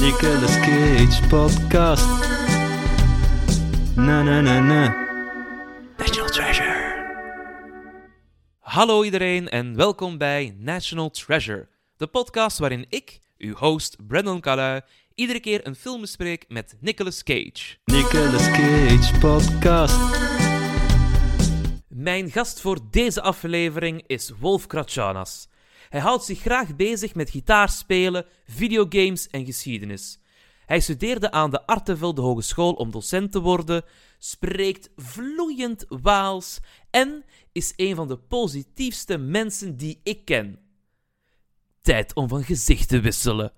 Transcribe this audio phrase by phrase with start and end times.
[0.00, 2.06] Nicolas Cage podcast.
[3.96, 4.94] Na na na na.
[5.98, 7.04] National Treasure.
[8.58, 14.80] Hallo iedereen en welkom bij National Treasure, de podcast waarin ik, uw host Brandon Calais,
[15.14, 17.76] iedere keer een film bespreek met Nicolas Cage.
[17.84, 19.98] Nicolas Cage podcast.
[21.88, 25.48] Mijn gast voor deze aflevering is Wolf Kratjanas.
[25.96, 30.20] Hij houdt zich graag bezig met gitaarspelen, videogames en geschiedenis.
[30.66, 33.84] Hij studeerde aan de Artevelde Hogeschool om docent te worden,
[34.18, 36.58] spreekt vloeiend Waals
[36.90, 40.58] en is een van de positiefste mensen die ik ken.
[41.82, 43.52] Tijd om van gezicht te wisselen.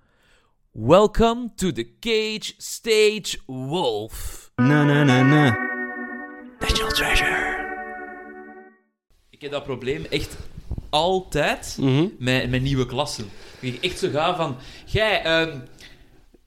[0.73, 4.51] Welcome to the Cage Stage Wolf.
[4.55, 5.57] Na na na na.
[6.59, 7.57] National Treasure.
[9.31, 10.37] Ik heb dat probleem echt
[10.91, 11.79] altijd
[12.19, 13.25] met, met nieuwe klassen.
[13.61, 14.57] Dat ik echt zo ga van...
[14.85, 15.59] Jij, ehm,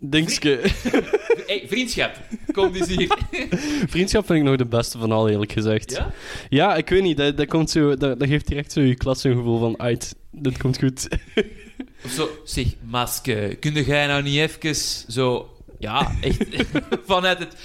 [0.03, 0.59] Dingske.
[1.47, 2.11] hey, vriendschap,
[2.51, 3.17] kom dus hier.
[3.93, 5.91] Vriendschap vind ik nog de beste van al, eerlijk gezegd.
[5.91, 6.11] Ja?
[6.49, 7.17] Ja, ik weet niet.
[7.17, 9.79] Dat, dat, komt zo, dat, dat geeft direct zo je klas een gevoel van...
[9.79, 11.07] Uit, dit komt goed.
[12.05, 14.75] Of zo, zeg, Maske, kun jij nou niet even
[15.07, 15.49] zo...
[15.79, 16.45] Ja, echt,
[17.05, 17.55] vanuit het...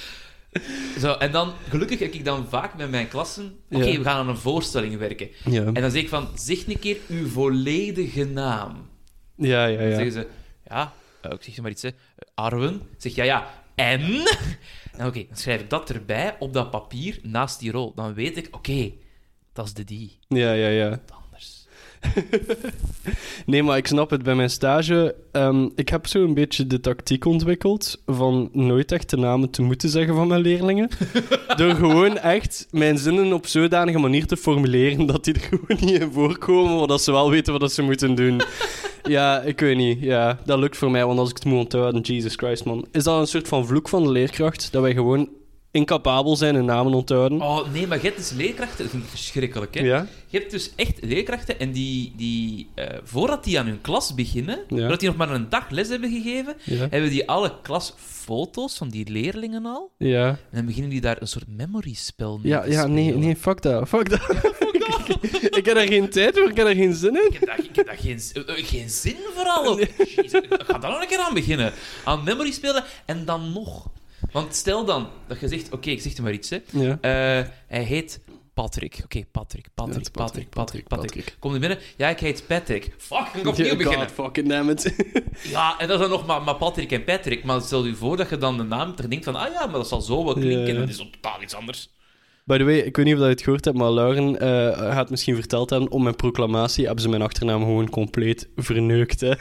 [1.03, 3.59] Zo, en dan, gelukkig heb ik dan vaak met mijn klassen...
[3.71, 3.99] Oké, Ja.
[3.99, 5.29] we gaan aan een voorstelling werken.
[5.45, 8.89] Ja, En dan zeg ik van, zeg een keer uw volledige naam.
[9.37, 9.79] ja, ja.
[9.79, 9.95] Dan ja.
[9.95, 10.27] zeggen ze,
[10.69, 11.91] ja, eh, ik zeg maar iets, hè.
[12.35, 12.83] Arwen.
[12.97, 14.01] Zeg, ja, ja, en?
[14.93, 17.93] En oké, dan schrijf ik dat erbij op dat papier naast die rol.
[17.95, 18.93] Dan weet ik, oké,
[19.53, 20.19] dat is de die.
[20.29, 21.01] Ja, ja, ja.
[23.47, 24.23] Nee, maar ik snap het.
[24.23, 25.15] Bij mijn stage...
[25.33, 29.63] ehm, ik heb zo een beetje de tactiek ontwikkeld van nooit echt de namen te
[29.63, 30.89] moeten zeggen van mijn leerlingen.
[31.57, 36.01] Door gewoon echt mijn zinnen op zodanige manier te formuleren dat die er gewoon niet
[36.01, 38.41] in voorkomen, maar dat ze wel weten wat ze moeten doen.
[39.09, 40.01] Ja, ik weet niet.
[40.01, 42.87] Ja, dat lukt voor mij, want als ik het moet onthouden, Jesus Christ, man.
[42.93, 44.73] Is dat een soort van vloek van de leerkracht?
[44.73, 45.29] Dat wij gewoon
[45.77, 47.41] incapabel zijn in namen onthouden?
[47.43, 49.81] Oh, nee, maar je hebt dus leerkrachten, dat vind ik verschrikkelijk, hè.
[49.85, 50.07] Ja?
[50.27, 54.59] Je hebt dus echt leerkrachten en die, die eh, voordat die aan hun klas beginnen,
[54.69, 54.77] Ja.
[54.79, 56.87] voordat die nog maar een dag les hebben gegeven, Ja.
[56.91, 59.91] hebben die alle klasfoto's van die leerlingen al.
[59.99, 60.27] Ja.
[60.29, 63.63] En dan beginnen die daar een soort memory-spel mee Ja, te ja nee, nee, fuck
[63.63, 63.89] dat.
[63.89, 64.21] Fuck dat.
[65.59, 67.27] ik heb daar geen tijd voor, ik heb daar geen zin in.
[67.27, 69.79] Ik heb daar, ik heb daar geen, eh, eh, geen zin vooral op.
[69.79, 71.73] Jezus, ga daar nog een keer aan beginnen.
[72.05, 73.91] Aan memory spelen en dan nog.
[74.33, 76.59] Want stel dan dat je zegt, oké, ik zeg je maar iets, hè.
[76.73, 76.99] Ja.
[77.01, 78.21] Eh, hij heet
[78.55, 79.01] Patrick.
[79.05, 81.37] Oké, Patrick, Ja, Patrick, Patrick, Patrick, Patrick, Patrick.
[81.39, 81.79] Kom er binnen.
[81.97, 82.95] Ja, ik heet Patrick.
[82.99, 84.11] Fuck, ik ga opnieuw beginnen.
[84.11, 84.95] fucking damn it.
[85.43, 87.45] Ja, en dat is dan nog maar, maar Patrick en Patrick.
[87.45, 89.75] Maar stel je voor dat je dan de naam er denkt van, ah ja, maar
[89.75, 90.67] dat zal zo wel klinken.
[90.75, 91.91] En dat is totaal iets anders.
[92.45, 95.11] By the way, ik weet niet of je het gehoord hebt, maar Lauren eh, gaat
[95.11, 99.35] misschien verteld hebben, om mijn proclamatie hebben ze mijn achternaam gewoon compleet verneukt, hè.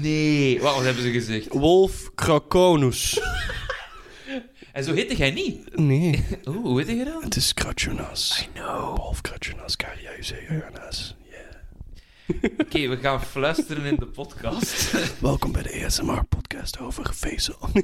[0.00, 0.60] Nee.
[0.60, 1.48] Wat, wat hebben ze gezegd?
[1.52, 3.20] Wolf Krakonus.
[4.78, 5.76] En zo heette jij niet.
[5.76, 7.22] Nee, Oeh, hoe heette je dan?
[7.22, 8.42] het is Kratjonas.
[8.42, 8.96] I know.
[8.96, 11.16] Wolf Kratjonas, Karjauzejonas.
[12.58, 14.92] Oké, we gaan fluisteren in de podcast.
[15.20, 17.58] Welkom bij de ASMR-podcast over Faisal.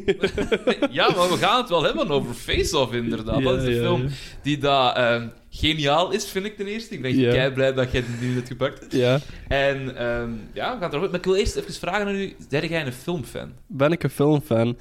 [0.91, 3.39] ja, maar we gaan het wel hebben over Face Off, inderdaad.
[3.39, 4.09] Ja, dat is de ja, film ja.
[4.43, 6.95] die dat, ehm, geniaal is, vind ik ten eerste.
[6.95, 8.87] Ik ben kei blij dat jij die nu hebt gepakt.
[8.93, 9.19] ja.
[9.49, 11.11] En ehm, ja, we gaan het erover.
[11.11, 13.53] Maar ik wil eerst even vragen aan u: ben jij een filmfan?
[13.67, 14.77] Ben ik een filmfan?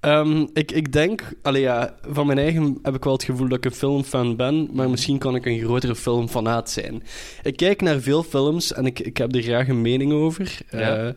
[0.00, 3.58] Ehm, ik, ik denk, allee, ja, van mijn eigen heb ik wel het gevoel dat
[3.58, 7.02] ik een filmfan ben, maar misschien kan ik een grotere filmfanaat zijn.
[7.42, 10.58] Ik kijk naar veel films en ik, ik heb er graag een mening over.
[10.70, 10.96] Ja.
[10.96, 11.12] Eh,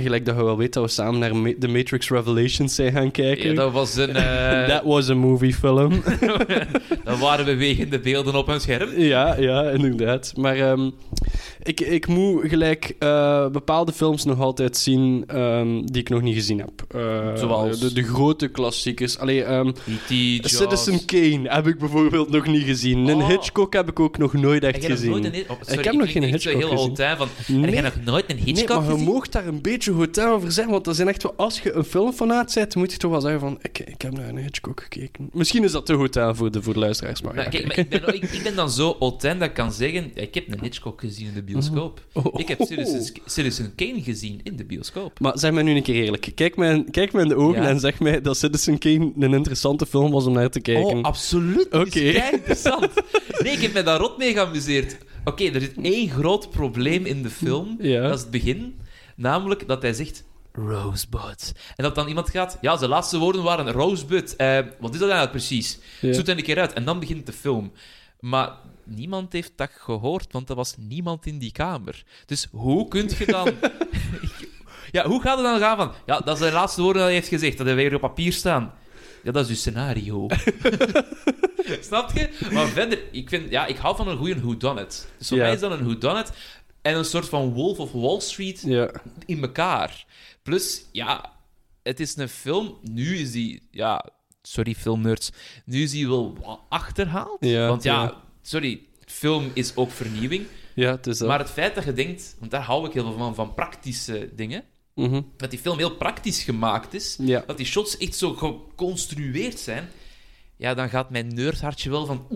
[0.00, 3.10] gelijk dat we wel weten dat we samen naar Ma- The Matrix Revelations zijn gaan
[3.10, 3.48] kijken.
[3.48, 4.14] Ja, dat was een.
[4.16, 6.02] eh, That was a movie film.
[7.04, 9.00] dat waren bewegende beelden op een scherm.
[9.00, 10.32] ja, ja, inderdaad.
[10.36, 10.90] Maar ehm,
[11.62, 16.34] ik, ik moet gelijk eh, bepaalde films nog altijd zien ehm, die ik nog niet
[16.34, 16.70] gezien heb.
[16.94, 17.80] Eh, Zoals?
[17.80, 19.18] De, de grote klassiekers.
[19.18, 19.70] Allee, ehm.
[20.08, 20.56] Jaws.
[20.56, 23.08] Citizen Kane heb ik bijvoorbeeld nog niet gezien.
[23.08, 23.28] Een Oh.
[23.28, 25.10] Hitchcock heb ik ook nog nooit echt gezien.
[25.10, 25.34] nooit een...
[25.48, 26.96] oh, sorry, Ik heb nog geen Hitchcock heel gezien.
[27.16, 27.28] Van...
[27.46, 27.74] Nee.
[27.74, 30.72] Heb nog nooit een Nee, Hitchcock maar je moogt daar een beetje hotel over zeggen,
[30.72, 31.34] want dat zijn echt wel...
[31.36, 33.58] Als je een filmfanaat bent, moet je toch wel zeggen van...
[33.62, 35.30] Ik, ik heb naar een Hitchcock gekeken.
[35.32, 37.34] Misschien is dat te hotel voor de, voor de luisteraars, maar...
[37.34, 40.10] Ja, kijk, maar ik, ben, ik, ik ben dan zo Holtijn dat ik kan zeggen...
[40.14, 42.00] ik heb een Hitchcock gezien in de bioscoop.
[42.12, 42.40] Oh.
[42.40, 45.20] Ik heb Citizen, Citizen Kane gezien in de bioscoop.
[45.20, 46.30] Maar zeg mij nu een keer eerlijk.
[46.34, 47.68] Kijk mij, kijk mij in de ogen Ja.
[47.68, 50.96] en zeg mij dat Citizen Kane een interessante film was om naar te kijken.
[50.96, 51.66] Oh, absoluut.
[51.72, 51.88] Oké.
[51.88, 52.88] kei interessant.
[53.42, 54.96] Nee, ik heb me daar rot mee geamuseerd.
[55.24, 57.76] Oké, er zit één groot probleem in de film.
[57.80, 58.02] Ja.
[58.02, 58.74] Dat is het begin.
[59.22, 60.24] Namelijk dat hij zegt...
[60.52, 61.52] Rosebud.
[61.76, 62.58] En dat dan iemand gaat...
[62.60, 64.36] Ja, zijn laatste woorden waren Rosebud.
[64.36, 65.78] Eh, wat is dat eigenlijk precies?
[66.00, 66.12] Ja.
[66.12, 66.72] Zoek het een keer uit.
[66.72, 67.72] En dan begint de film.
[68.20, 68.50] Maar
[68.84, 72.02] niemand heeft dat gehoord, want er was niemand in die kamer.
[72.26, 73.48] Dus hoe kun je dan...
[74.96, 75.92] ja, hoe gaat het dan gaan van...
[76.06, 77.56] Ja, dat is de laatste woorden dat hij heeft gezegd.
[77.56, 78.72] Dat hij weer op papier staan.
[79.22, 80.26] Ja, dat is uw scenario.
[81.80, 82.48] Snap je?
[82.52, 85.08] Maar verder, ik, vind, ja, ik hou van een goede whodunit.
[85.18, 85.42] Dus voor Ja.
[85.42, 86.32] mij is dat een whodunit
[86.82, 88.90] en een soort van Wolf of Wall Street Ja.
[89.26, 90.04] in elkaar.
[90.42, 91.32] Plus, ja,
[91.82, 92.78] het is een film.
[92.82, 94.04] Nu is die, ja,
[94.42, 95.30] sorry filmnerds,
[95.64, 96.36] nu is die wel
[96.68, 97.36] achterhaald.
[97.40, 98.22] Ja, Want ja, ja.
[98.42, 100.46] sorry, film is ook vernieuwing.
[100.74, 101.20] ja, het is.
[101.20, 104.30] Maar het feit dat je denkt, want daar hou ik heel veel van, van praktische
[104.36, 104.64] dingen,
[104.94, 105.22] Mhm.
[105.36, 109.88] dat die film heel praktisch gemaakt is, dat die shots echt zo geconstrueerd zijn,
[110.56, 112.26] ja, dan gaat mijn nerdhartje wel van...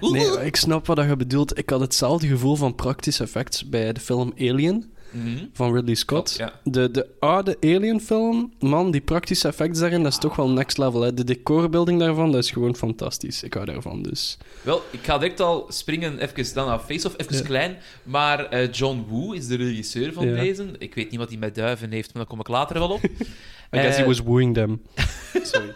[0.00, 1.58] Nee, ik snap wat je bedoelt.
[1.58, 5.44] Ik had hetzelfde gevoel van praktische effects bij de film Alien Mhm.
[5.52, 6.34] van Ridley Scott.
[6.36, 6.52] Ja.
[6.64, 11.00] De, de oude Alien-film, man, die praktische effects daarin, dat is toch wel next level.
[11.00, 11.14] Hè.
[11.14, 13.42] De decorbeelding daarvan, dat is gewoon fantastisch.
[13.42, 14.38] Ik hou daarvan, dus...
[14.62, 17.42] Wel, ik ga direct al springen, even dan naar Face-Off, even Ja.
[17.42, 17.76] klein.
[18.02, 20.34] Maar eh, John Woo is de regisseur van Ja.
[20.40, 20.66] deze.
[20.78, 23.02] Ik weet niet wat hij met duiven heeft, maar daar kom ik later wel op.
[23.74, 24.82] I guess he Eh, was wooing them.
[25.42, 25.70] Sorry.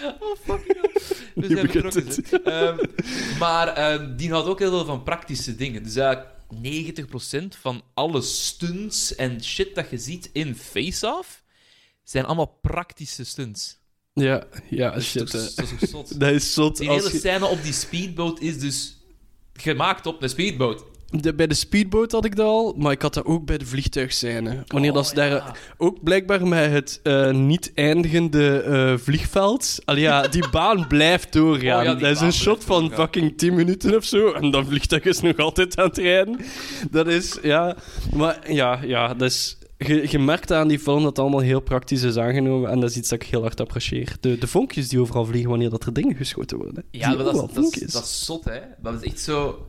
[0.20, 0.90] Oh, fucking hell.
[1.34, 2.88] We zijn betrokken,
[3.38, 5.82] maar ehm, die houdt ook heel veel van praktische dingen.
[5.82, 6.36] Dus eigenlijk
[7.52, 11.42] 90% van alle stunts en shit dat je ziet in Face-Off
[12.04, 13.76] zijn allemaal praktische stunts.
[14.12, 15.30] Ja, ja, Dat shit.
[15.30, 16.18] toch- dat is zot?
[16.20, 16.76] Dat is zot.
[16.76, 18.96] Die hele scène op die speedboot is dus
[19.52, 20.84] gemaakt op een speedboot.
[21.10, 23.66] De, bij de speedboot had ik dat al, maar ik had dat ook bij de
[23.66, 24.62] vliegtuigscène.
[24.66, 25.30] Wanneer Oh, dat ze daar...
[25.30, 25.54] ja.
[25.76, 29.78] Ook blijkbaar met het eh, niet eindigende eh, vliegveld.
[29.84, 31.78] Allee, ja, die baan blijft doorgaan.
[31.78, 32.98] Oh ja, dat is een shot van doorgaan.
[32.98, 34.32] fucking 10 minuten of zo.
[34.32, 36.40] En dat vliegtuig is nog altijd aan het rijden.
[36.90, 37.76] Dat is, ja...
[38.14, 39.58] Maar ja, ja dat is...
[39.76, 42.70] Je, je merkt aan die film dat het allemaal heel praktisch is aangenomen.
[42.70, 44.16] En dat is iets dat ik heel hard apprecieer.
[44.20, 46.84] De, de vonkjes die overal vliegen wanneer dat er dingen geschoten worden.
[46.90, 48.60] Ja, maar dat, dat, dat is zot, hè.
[48.82, 49.66] Dat is echt zo...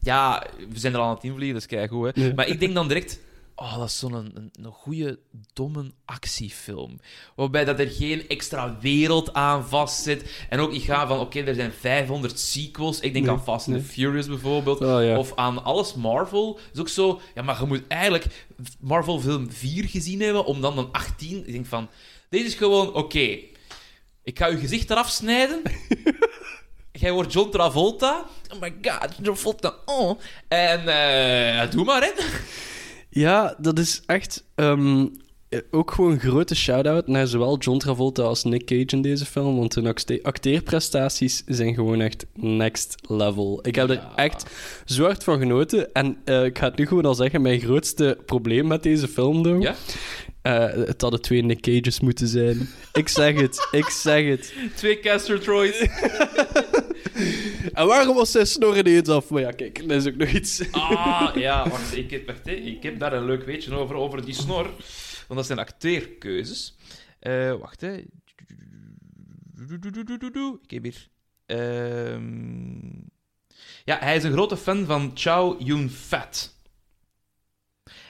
[0.00, 2.26] Ja, we zijn er al aan het invliegen, dat is hè.
[2.26, 2.34] Ja.
[2.34, 3.20] Maar ik denk dan direct...
[3.54, 5.18] Oh, dat is zo'n een, een, goede,
[5.52, 7.00] domme actiefilm.
[7.34, 10.46] Waarbij dat er geen extra wereld aan vastzit.
[10.48, 11.18] En ook, ik ga van...
[11.20, 13.00] Oké, er zijn 500 sequels.
[13.00, 13.84] Ik denk Nee, aan Fast and nee.
[13.86, 14.80] Furious bijvoorbeeld.
[14.80, 15.18] Oh, ja.
[15.18, 16.58] Of aan alles Marvel.
[16.72, 17.20] is ook zo...
[17.34, 18.46] Ja, maar je moet eigenlijk
[18.80, 21.46] Marvel film 4 gezien hebben om dan een 18...
[21.46, 21.88] Ik denk van...
[22.28, 22.94] Deze is gewoon...
[22.94, 23.38] Oké,
[24.22, 25.62] ik ga je gezicht eraf snijden.
[27.00, 28.24] Jij wordt John Travolta.
[28.54, 29.74] Oh my god, Travolta.
[29.86, 30.18] Oh.
[30.48, 32.10] En eh doe maar, hè.
[33.10, 35.06] Ja, dat is echt ehm,
[35.48, 39.24] eh, ook gewoon een grote shout-out naar zowel John Travolta als Nick Cage in deze
[39.26, 39.56] film.
[39.58, 43.58] Want hun acte- acteerprestaties zijn gewoon echt next level.
[43.62, 44.44] Ik heb er echt
[44.84, 45.92] zo hard van genoten.
[45.92, 49.42] En eh, ik ga het nu gewoon al zeggen: mijn grootste probleem met deze film,
[49.42, 49.74] though, Ja?
[50.42, 52.68] eh, het hadden twee Nick Cages moeten zijn.
[52.92, 54.52] ik zeg het, ik zeg het.
[54.74, 55.78] Twee Castor Troys.
[57.72, 59.30] En waarom was zijn snor ineens af?
[59.30, 60.72] Maar ja, kijk, dat is ook nog iets.
[60.72, 61.96] Ah, ja, wacht.
[61.96, 64.64] Ik heb, wacht ik heb daar een leuk weetje over, over die snor.
[65.26, 66.76] Want dat zijn acteerkeuzes.
[67.18, 67.92] Eh, wacht, hè.
[70.62, 71.08] Ik heb hier...
[71.46, 73.06] Ehm,
[73.84, 76.56] Ja, hij is een grote fan van Chow Yun-fat.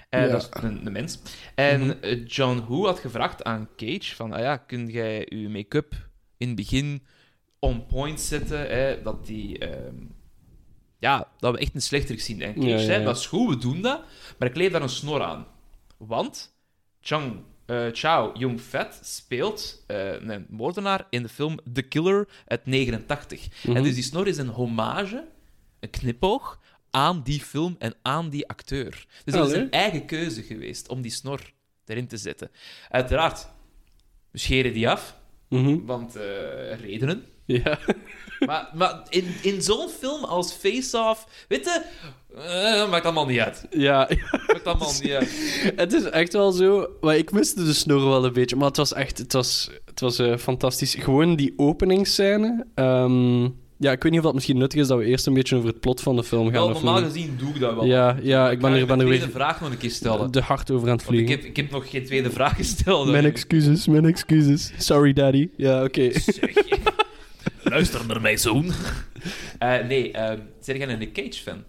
[0.09, 0.27] Eh, Ja.
[0.29, 1.19] Dat is een, een mens.
[1.55, 1.91] En Mhm.
[2.01, 5.95] eh, John Woo had gevraagd aan Cage van, ah ja, kun jij je make-up
[6.37, 7.07] in het begin
[7.59, 9.59] on point zetten, hè, dat die...
[9.59, 9.95] ehm,
[10.99, 12.43] ja, dat we echt een slechterik zien.
[12.43, 14.01] En Cage Ja, zei, dat is goed, we doen dat,
[14.39, 15.47] maar ik kleef daar een snor aan.
[15.97, 16.57] Want
[17.01, 17.37] Chang,
[17.67, 23.49] eh Chow Yun-fat speelt eh, een moordenaar in de film The Killer uit 89.
[23.65, 23.77] Mhm.
[23.77, 25.29] En dus die snor is een hommage,
[25.81, 26.61] een knipoog,
[26.91, 29.07] aan die film en aan die acteur.
[29.25, 29.65] Dus dat is Allee.
[29.65, 31.53] een eigen keuze geweest om die snor
[31.87, 32.51] erin te zetten.
[32.89, 33.49] Uiteraard,
[34.31, 35.17] we scheren die af,
[35.49, 35.85] Mhm.
[35.85, 36.23] want eh,
[36.81, 37.25] redenen.
[37.49, 37.79] Ja.
[38.47, 41.83] Maar, maar in, in zo'n film als Face-Off, weet je,
[42.37, 43.67] eh, maakt allemaal niet uit.
[43.71, 44.09] ja,
[44.47, 45.31] Maakt allemaal niet uit.
[45.77, 46.87] Het is echt wel zo.
[47.01, 48.57] Maar ik miste de snor wel een beetje.
[48.57, 49.19] Maar het was echt.
[49.19, 50.95] Het was, het was eh, fantastisch.
[50.95, 52.67] Gewoon die openingsscène.
[52.75, 53.43] Ehm,
[53.77, 55.69] ja, ik weet niet of dat misschien nuttig is dat we eerst een beetje over
[55.69, 56.53] het plot van de film gaan.
[56.53, 57.85] Wel, normaal gezien doe ik dat wel.
[57.85, 60.31] Ja, ja, ik ben er, ben de er tweede weer vraag nog een keer stellen.
[60.33, 61.45] de hard over aan het Want ik vliegen.
[61.45, 63.09] heb, ik heb nog geen tweede vraag gesteld.
[63.09, 64.73] Mijn excuses, mijn excuses.
[64.77, 65.49] Sorry, daddy.
[65.57, 66.11] Ja, oké.
[67.69, 68.71] Luister naar mij, zoon.
[69.59, 71.65] Eh, nee, uh, zijn jij een Nick Cage-fan?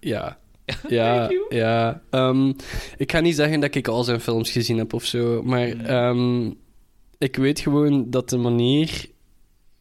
[0.00, 0.38] Ja.
[0.88, 1.54] Ja, Thank you.
[1.56, 2.02] ja.
[2.10, 2.52] Ehm,
[2.96, 5.80] ik ga niet zeggen dat ik al zijn films gezien heb of zo, maar Mm.
[5.84, 6.50] ehm,
[7.18, 9.06] ik weet gewoon dat de manier...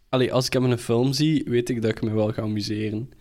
[0.09, 2.41] Allee, als ik hem in een film zie, weet ik dat ik me wel ga
[2.41, 3.11] amuseren.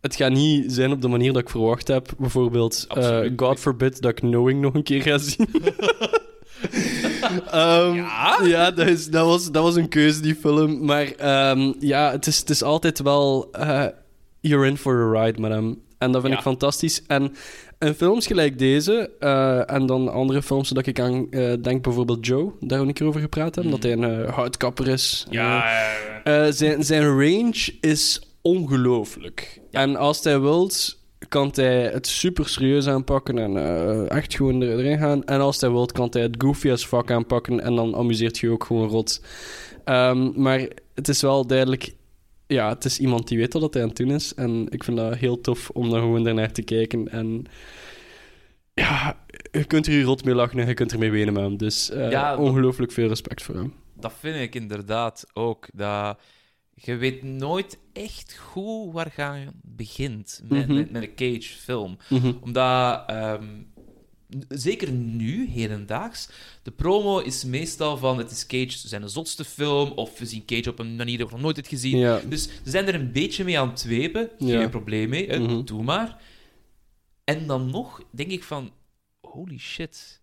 [0.00, 2.12] Het gaat niet zijn op de manier dat ik verwacht heb.
[2.18, 3.20] Bijvoorbeeld, eh.
[3.36, 5.48] God forbid dat ik Knowing nog een keer ga zien.
[7.50, 8.38] Ehm, Ja?
[8.44, 10.84] Ja, dat, is, dat, was, dat was een keuze, die film.
[10.84, 13.48] Maar ehm, ja, het is, het is altijd wel...
[13.52, 13.84] eh,
[14.40, 15.76] you're in for a ride, madame.
[15.98, 16.38] En dat vind Ja.
[16.38, 17.02] ik fantastisch.
[17.06, 17.34] En
[17.78, 22.26] in films gelijk deze, eh, en dan andere films dat ik aan eh, denk, bijvoorbeeld
[22.26, 23.80] Joe, daar we een keer over gepraat hebben, Mm.
[23.80, 25.26] dat hij een eh, houtkapper is.
[25.30, 25.64] Ja,
[26.50, 29.60] zijn, zijn range is ongelooflijk.
[29.70, 34.78] En als hij wilt, kan hij het super serieus aanpakken en eh, echt gewoon er-
[34.78, 35.24] erin gaan.
[35.24, 38.50] En als hij wilt, kan hij het goofy as fuck aanpakken en dan amuseert je
[38.50, 39.24] ook gewoon rot.
[39.84, 41.94] Ehm, maar het is wel duidelijk...
[42.46, 44.34] Ja, het is iemand die weet wat hij aan het doen is.
[44.34, 47.08] En ik vind dat heel tof om daar gewoon naar te kijken.
[47.08, 47.44] En
[48.74, 51.56] ja, je kunt er hier rot mee lachen en je kunt ermee wenen met hem.
[51.56, 53.72] Dus eh, Ja, ongelooflijk veel respect voor hem.
[53.94, 55.66] dat vind ik inderdaad ook.
[55.72, 56.18] Dat
[56.82, 60.76] je weet nooit echt goed waar je begint met, Mhm.
[60.76, 61.96] met, met een Cage-film.
[62.08, 62.32] Mhm.
[62.40, 63.44] Omdat, ehm,
[64.48, 66.28] zeker nu, hedendaags,
[66.62, 70.70] de promo is meestal van het is Cage zijn zotste film, of we zien Cage
[70.70, 71.98] op een manier die we nog nooit heeft gezien.
[71.98, 72.20] Ja.
[72.28, 74.30] Dus ze zijn er een beetje mee aan het dwepen.
[74.38, 74.68] Geen Ja.
[74.68, 75.64] probleem mee, hè, Mhm.
[75.64, 76.20] doe maar.
[77.24, 78.70] En dan nog denk ik van,
[79.20, 80.20] holy shit.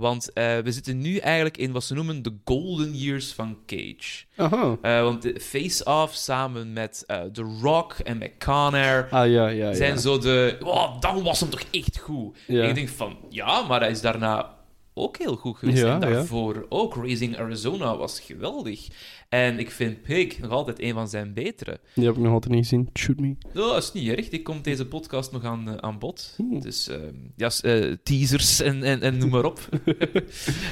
[0.00, 4.24] Want eh, we zitten nu eigenlijk in wat ze noemen de golden years van Cage.
[4.36, 4.76] Aha.
[4.82, 9.10] Eh, want de Face Off samen met eh, The Rock en met Con Air Ah,
[9.10, 9.74] ja, ja, ja.
[9.74, 10.56] zijn zo de...
[10.64, 12.38] Oh, dan was hem toch echt goed.
[12.46, 14.55] En ik denk van, ja, maar hij is daarna
[14.98, 15.78] ook heel goed geweest.
[15.78, 16.14] Ja, en ja.
[16.14, 16.94] daarvoor ook.
[16.94, 18.88] Raising Arizona was geweldig.
[19.28, 21.80] En ik vind Pig nog altijd een van zijn betere.
[21.94, 22.88] Die heb ik nog altijd niet gezien.
[22.98, 23.36] Shoot me.
[23.52, 24.28] Dat is niet erg.
[24.28, 26.36] Die komt deze podcast nog aan, eh, aan bod.
[26.60, 29.68] Dus ehm, ja, eh, teasers en, en, en noem maar op.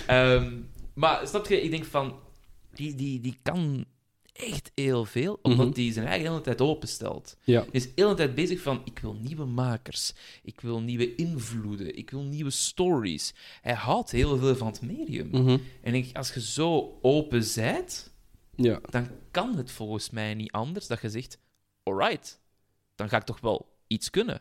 [0.06, 0.52] Ehm,
[0.94, 2.14] maar snap je, ik denk van...
[2.74, 3.84] Die, die, die kan
[4.34, 5.80] echt heel veel, omdat Mhm.
[5.80, 7.36] hij zijn eigen de hele tijd openstelt.
[7.44, 7.60] Ja.
[7.60, 10.12] Hij is de hele tijd bezig van, ik wil nieuwe makers,
[10.42, 13.34] ik wil nieuwe invloeden, ik wil nieuwe stories.
[13.62, 15.28] Hij houdt heel veel van het medium.
[15.30, 15.58] Mhm.
[15.82, 18.12] En ik, als je zo open zijt,
[18.56, 18.80] Ja.
[18.90, 21.38] dan kan het volgens mij niet anders dat je zegt,
[21.82, 22.40] alright,
[22.94, 24.40] dan ga ik toch wel iets kunnen.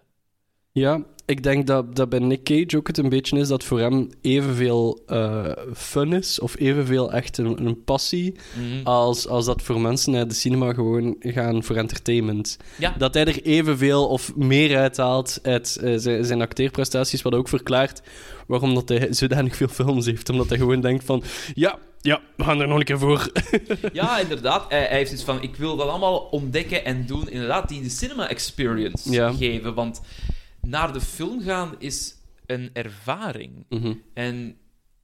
[0.75, 3.79] Ja, ik denk dat, dat bij Nick Cage ook het een beetje is dat voor
[3.79, 8.83] hem evenveel eh fun is, of evenveel echt een, een passie, Mhm.
[8.87, 12.57] als, als dat voor mensen naar de cinema gewoon gaan voor entertainment.
[12.77, 12.95] Ja.
[12.97, 18.01] Dat hij er evenveel of meer uithaalt uit eh, zijn, zijn acteerprestaties, wat ook verklaart
[18.47, 20.29] waarom dat hij zodanig veel films heeft.
[20.29, 23.31] Omdat hij gewoon denkt van, ja, ja, we gaan er nog een keer voor.
[23.93, 24.65] Ja, inderdaad.
[24.69, 27.29] Hij, hij heeft iets van, ik wil dat allemaal ontdekken en doen.
[27.29, 29.31] Inderdaad, die de cinema experience Ja.
[29.31, 29.73] geven.
[29.73, 30.01] Want
[30.67, 32.15] naar de film gaan is
[32.45, 33.65] een ervaring.
[33.69, 33.93] Mhm.
[34.13, 34.57] En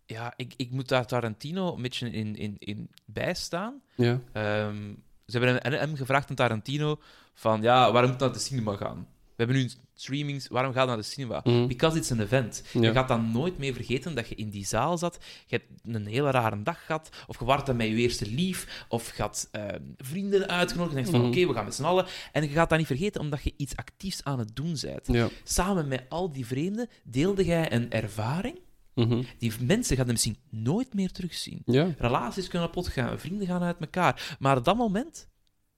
[0.06, 3.82] ja, ik, ik moet daar Tarantino een beetje in, in, in bijstaan.
[3.96, 4.22] Ja.
[4.34, 4.94] Ehm,
[5.26, 7.00] ze hebben hem- hem gevraagd aan Tarantino
[7.34, 9.08] van, ja, waarom moet naar de cinema gaan?
[9.22, 9.70] We hebben nu
[10.02, 11.42] streamings, waarom ga je naar de cinema?
[11.44, 11.68] Mhm.
[11.68, 12.64] Because it's an event.
[12.74, 12.82] Ja.
[12.82, 16.06] Je gaat dan nooit meer vergeten dat je in die zaal zat, je hebt een
[16.06, 19.48] hele rare dag gehad, of je was dan met je eerste lief, of je had
[19.52, 21.38] ehm, vrienden uitgenodigd en je denkt van, Mhm.
[21.40, 22.06] oké, we gaan met z'n allen.
[22.32, 25.08] En je gaat dat niet vergeten, omdat je iets actiefs aan het doen bent.
[25.08, 25.28] Ja.
[25.44, 28.60] Samen met al die vreemden deelde jij een ervaring.
[28.96, 29.24] Mhm.
[29.38, 31.62] Die mensen gaan hem misschien nooit meer terugzien.
[31.66, 31.94] Ja.
[31.98, 34.36] Relaties kunnen kapot gaan, vrienden gaan uit elkaar.
[34.40, 35.28] Maar dat moment,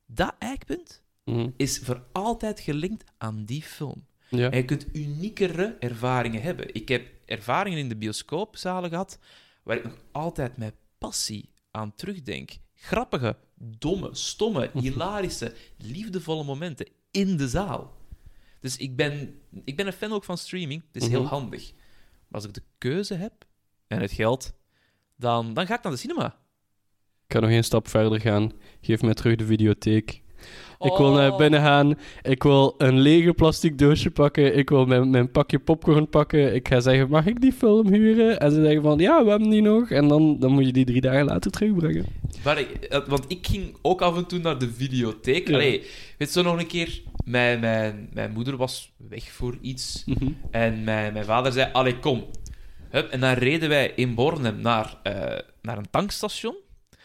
[0.06, 1.04] dat eikpunt,
[1.58, 4.06] is voor altijd gelinkt aan die film.
[4.32, 4.50] Ja.
[4.52, 6.74] En je kunt uniekere ervaringen hebben.
[6.76, 9.20] Ik heb ervaringen in de bioscoopzalen gehad
[9.64, 12.52] waar ik nog altijd met passie aan terugdenk.
[12.76, 17.98] Grappige, domme, stomme, hilarische, liefdevolle momenten in de zaal.
[18.60, 20.84] Dus ik ben, ik ben een fan ook van streaming.
[20.92, 21.30] Het is heel Mhm.
[21.34, 21.72] handig.
[22.28, 23.34] Maar als ik de keuze heb
[23.88, 24.54] en het geld,
[25.16, 26.26] dan, dan ga ik naar de cinema.
[27.28, 28.52] Ik ga nog één stap verder gaan.
[28.82, 30.22] Geef mij terug de videotheek.
[30.80, 31.16] Ik wil Oh.
[31.16, 31.96] naar binnen gaan.
[32.22, 34.58] Ik wil een lege plastic doosje pakken.
[34.58, 36.56] Ik wil mijn, mijn pakje popcorn pakken.
[36.56, 38.40] Ik ga zeggen, mag ik die film huren?
[38.40, 39.90] En ze zeggen van, ja, we hebben die nog.
[39.90, 42.06] En dan, dan moet je die drie dagen later terugbrengen.
[42.44, 45.48] Maar ik, eh, want ik ging ook af en toe naar de videotheek.
[45.48, 45.54] Ja.
[45.54, 45.84] Allee,
[46.18, 47.02] weet je nog een keer?
[47.26, 50.04] Mijn, mijn, mijn moeder was weg voor iets.
[50.52, 52.26] En mijn, mijn vader zei, allee, kom.
[52.90, 55.14] Hup, en dan reden wij in Bornem naar, eh,
[55.62, 56.56] naar een tankstation.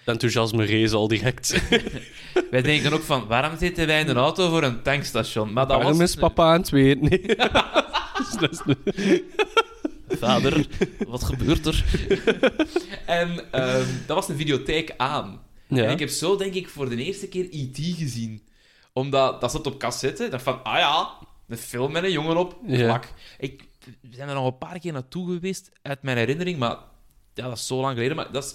[0.06, 1.62] Enthousiasme rees al direct.
[2.50, 5.52] Wij denken ook van, waarom zitten wij in een auto voor een tankstation?
[5.52, 7.08] Maar dat Waarom was is papa aan het weten?
[7.08, 7.36] Nee.
[8.40, 9.24] Dat is de-
[10.08, 10.66] Vader,
[11.08, 11.84] wat gebeurt er?
[13.06, 15.42] en ehm, dat was een videotheek aan.
[15.68, 15.84] ja.
[15.84, 17.76] En ik heb zo, denk ik, voor de eerste keer E.T.
[17.76, 18.42] gezien.
[18.92, 20.24] Omdat, dat zat op cassette.
[20.24, 21.10] Ik dacht van, ah ja,
[21.48, 23.00] een film met een jongen op, Ja.
[23.38, 23.64] Ik
[24.00, 26.76] we zijn er nog een paar keer naartoe geweest, uit mijn herinnering, maar
[27.34, 28.16] ja, dat is zo lang geleden.
[28.16, 28.54] Maar dat is,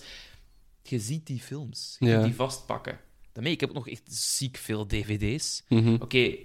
[0.83, 2.13] je ziet die films, je Ja.
[2.13, 3.00] kunt die vastpakken.
[3.33, 5.63] Daarmee, ik heb nog echt ziek veel dvd's.
[5.69, 5.93] Mhm.
[6.00, 6.35] Oké,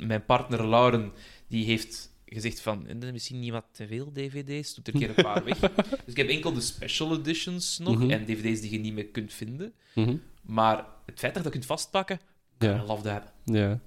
[0.00, 1.12] mijn partner Lauren,
[1.48, 5.08] die heeft gezegd van, "Eh, misschien niet wat te veel dvd's, doet er een keer
[5.16, 5.58] een paar weg.
[6.04, 8.10] Dus ik heb enkel de special editions nog, Mhm.
[8.10, 9.72] en dvd's die je niet meer kunt vinden.
[9.94, 10.16] Mhm.
[10.42, 12.20] Maar het feit dat je kunt vastpakken,
[12.58, 12.82] Ja.
[12.82, 13.22] I love that.
[13.44, 13.80] Ja.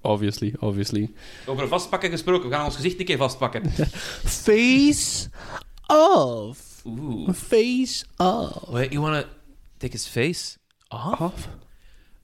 [0.00, 1.10] Obviously, obviously.
[1.46, 3.70] Over vastpakken gesproken, we gaan ons gezicht een keer vastpakken.
[4.44, 5.28] Face
[5.86, 6.82] off.
[6.84, 7.32] Oeh.
[7.32, 8.68] Face off.
[8.68, 9.24] Wait, you wanna
[9.82, 10.58] take his face
[10.88, 11.48] off?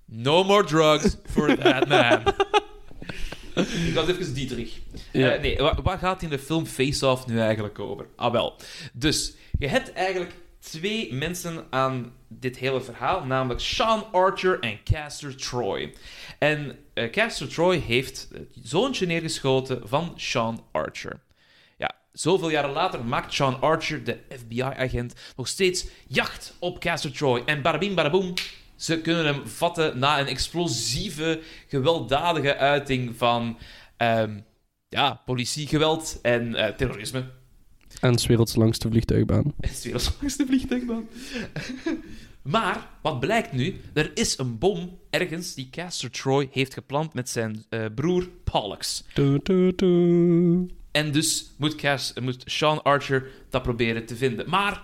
[0.05, 2.23] No more drugs for that man.
[3.88, 4.79] Ik was even Dietrich.
[5.12, 5.31] Ja.
[5.33, 8.07] Eh, nee, wa- waar gaat in de film Face Off nu eigenlijk over?
[8.17, 8.57] Ah, wel.
[8.93, 15.35] Dus, je hebt eigenlijk twee mensen aan dit hele verhaal, namelijk Sean Archer en Castor
[15.35, 15.95] Troy.
[16.38, 21.21] En eh Castor Troy heeft het zoontje neergeschoten van Sean Archer.
[22.18, 27.42] Zoveel jaren later maakt Sean Archer, de FBI-agent, nog steeds jacht op Castor Troy.
[27.46, 28.34] En barabim baraboom,
[28.76, 33.58] ze kunnen hem vatten na een explosieve, gewelddadige uiting van
[33.96, 34.40] ehm,
[34.88, 37.30] ja, politiegeweld en eh, terrorisme.
[38.00, 39.54] En 's werelds langste vliegtuigbaan.
[39.82, 41.08] Weer als langste vliegtuigbaan.
[42.54, 43.80] maar, wat blijkt nu?
[43.94, 49.04] Er is een bom ergens die Castor Troy heeft geplant met zijn eh, broer Pollux.
[49.14, 50.76] Du, du, du.
[50.99, 54.49] En dus moet, Cas, moet Sean Archer dat proberen te vinden.
[54.49, 54.83] Maar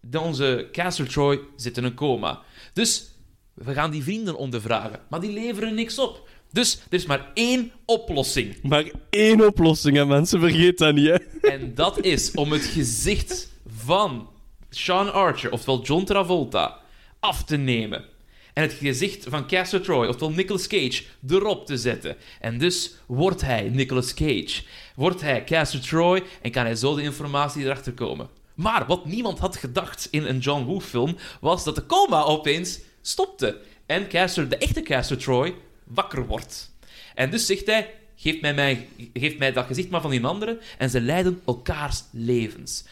[0.00, 2.40] de- onze Castor Troy zit in een coma.
[2.72, 3.10] Dus
[3.54, 5.00] we gaan die vrienden ondervragen.
[5.10, 6.28] Maar die leveren niks op.
[6.52, 8.62] Dus er is maar één oplossing.
[8.62, 10.40] Maar één oplossing, hè, mensen.
[10.40, 11.14] Vergeet dat niet, hè.
[11.48, 14.28] En dat is om het gezicht van
[14.70, 16.78] Sean Archer, oftewel John Travolta,
[17.20, 18.04] af te nemen.
[18.54, 22.16] En het gezicht van Castor Troy, oftewel Nicolas Cage, erop te zetten.
[22.40, 24.62] En dus wordt hij Nicolas Cage.
[24.96, 28.28] Wordt hij Castor Troy en kan hij zo de informatie erachter komen.
[28.54, 32.80] Maar wat niemand had gedacht in een John Woo film, was dat de coma opeens
[33.00, 33.60] stopte.
[33.86, 36.72] En de echte Castor Troy, wakker wordt.
[37.14, 40.58] En dus zegt hij, geef mij, mij, geef mij dat gezicht maar van die andere.
[40.78, 42.84] En ze leiden elkaars levens.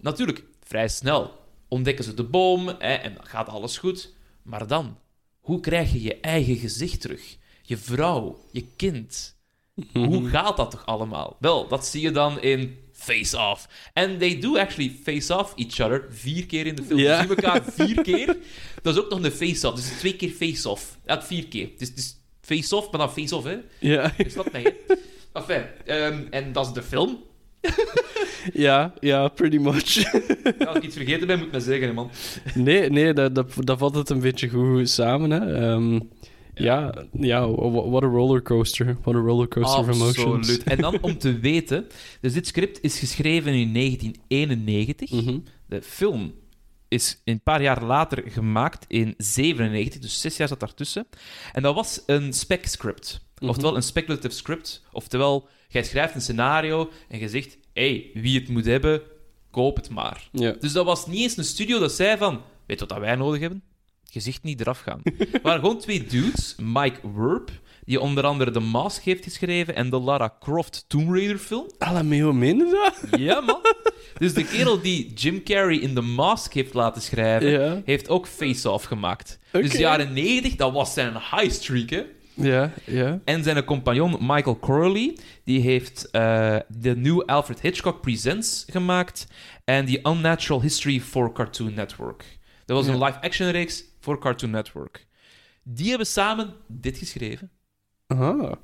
[0.00, 1.36] Natuurlijk, vrij snel
[1.68, 4.16] ontdekken ze de boom en dan gaat alles goed.
[4.48, 4.98] Maar dan,
[5.40, 7.36] hoe krijg je je eigen gezicht terug?
[7.62, 9.36] Je vrouw, je kind.
[9.92, 11.36] Hoe gaat dat toch allemaal?
[11.40, 13.68] Wel, dat zie je dan in Face Off.
[13.92, 16.98] And they do actually face off each other vier keer in de film.
[16.98, 18.36] Ze zien elkaar vier keer.
[18.82, 19.76] Dat is ook nog een face-off.
[19.76, 20.98] Dus twee keer face-off.
[21.06, 21.68] Ja, vier keer.
[21.76, 23.58] Dus, dus face-off, maar dan face-off, hè?
[23.80, 24.94] Ja, Je snapt mij, hè?
[25.32, 27.22] Enfin, ehm, en dat is de film.
[28.52, 30.12] Ja, ja, pretty much.
[30.66, 32.10] Als ik iets vergeten ben, moet ik me zeggen, man.
[32.54, 35.54] Nee, nee dat, dat, dat valt het een beetje goed samen, hè.
[35.54, 36.00] Ehm,
[36.54, 38.96] ja, ja, what a rollercoaster.
[39.02, 40.48] What a rollercoaster of emotions.
[40.48, 40.62] Absoluut.
[40.62, 41.86] En dan om te weten,
[42.20, 45.10] dus dit script is geschreven in 1991.
[45.10, 45.38] Mhm.
[45.66, 46.34] De film
[46.88, 51.06] is een paar jaar later gemaakt in 97, dus zes jaar zat daartussen.
[51.52, 53.26] En dat was een spec script.
[53.38, 53.50] Mhm.
[53.50, 54.82] Oftewel een speculative script.
[54.92, 59.02] Oftewel, jij schrijft een scenario en je zegt, hey, wie het moet hebben,
[59.50, 60.28] koop het maar.
[60.32, 60.52] Ja.
[60.60, 63.40] Dus dat was niet eens een studio dat zei van, weet wat dat wij nodig
[63.40, 63.62] hebben?
[64.10, 65.00] Gezicht niet eraf gaan.
[65.18, 67.50] Het waren gewoon twee dudes, Mike Werp,
[67.84, 71.66] die onder andere The Mask heeft geschreven en de Lara Croft Tomb Raider film.
[71.78, 72.54] Alameo, je
[73.10, 73.20] dat?
[73.20, 73.60] Ja, man.
[74.18, 77.82] Dus de kerel die Jim Carrey in The Mask heeft laten schrijven, Ja.
[77.84, 79.38] heeft ook Face Off gemaakt.
[79.52, 79.72] Dus Oké.
[79.72, 82.02] de jaren 90, dat was zijn high streak, hè.
[82.40, 83.20] Ja, ja.
[83.24, 89.26] En zijn compagnon Michael Corley, die heeft eh, de New Alfred Hitchcock Presents gemaakt
[89.64, 92.38] en die Unnatural History for Cartoon Network.
[92.64, 95.06] Dat was een live-action reeks voor Cartoon Network.
[95.62, 97.50] Die hebben samen dit geschreven.
[98.06, 98.58] Aha.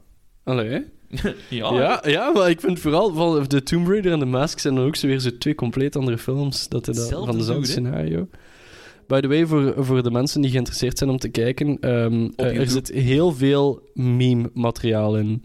[0.45, 0.85] Allee.
[1.49, 1.75] ja.
[1.75, 4.87] Ja, ja, maar ik vind vooral van de Tomb Raider en de Mask zijn dan
[4.87, 8.25] ook zo weer zo twee compleet andere films dat dat, van dezelfde hè?
[9.07, 12.59] By the way, voor, voor de mensen die geïnteresseerd zijn om te kijken, ehm, eh,
[12.59, 15.43] er zit heel veel meme-materiaal in.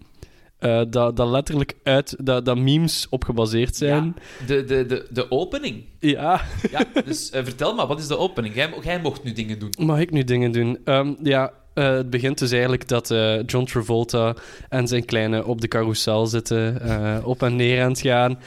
[0.60, 4.16] Eh, dat, dat letterlijk uit, dat, dat memes op gebaseerd zijn.
[4.48, 5.84] De, de, de, de opening.
[6.00, 6.42] Ja,
[6.72, 8.56] Ja, dus eh, vertel maar, wat is de opening?
[8.56, 9.70] Jij, jij mocht nu dingen doen.
[9.78, 10.78] mag ik nu dingen doen?
[10.84, 14.36] Ehm, ja, eh, het begint dus eigenlijk dat eh, John Travolta
[14.70, 18.40] en zijn kleine op de carousel zitten, eh, op en neer aan het gaan.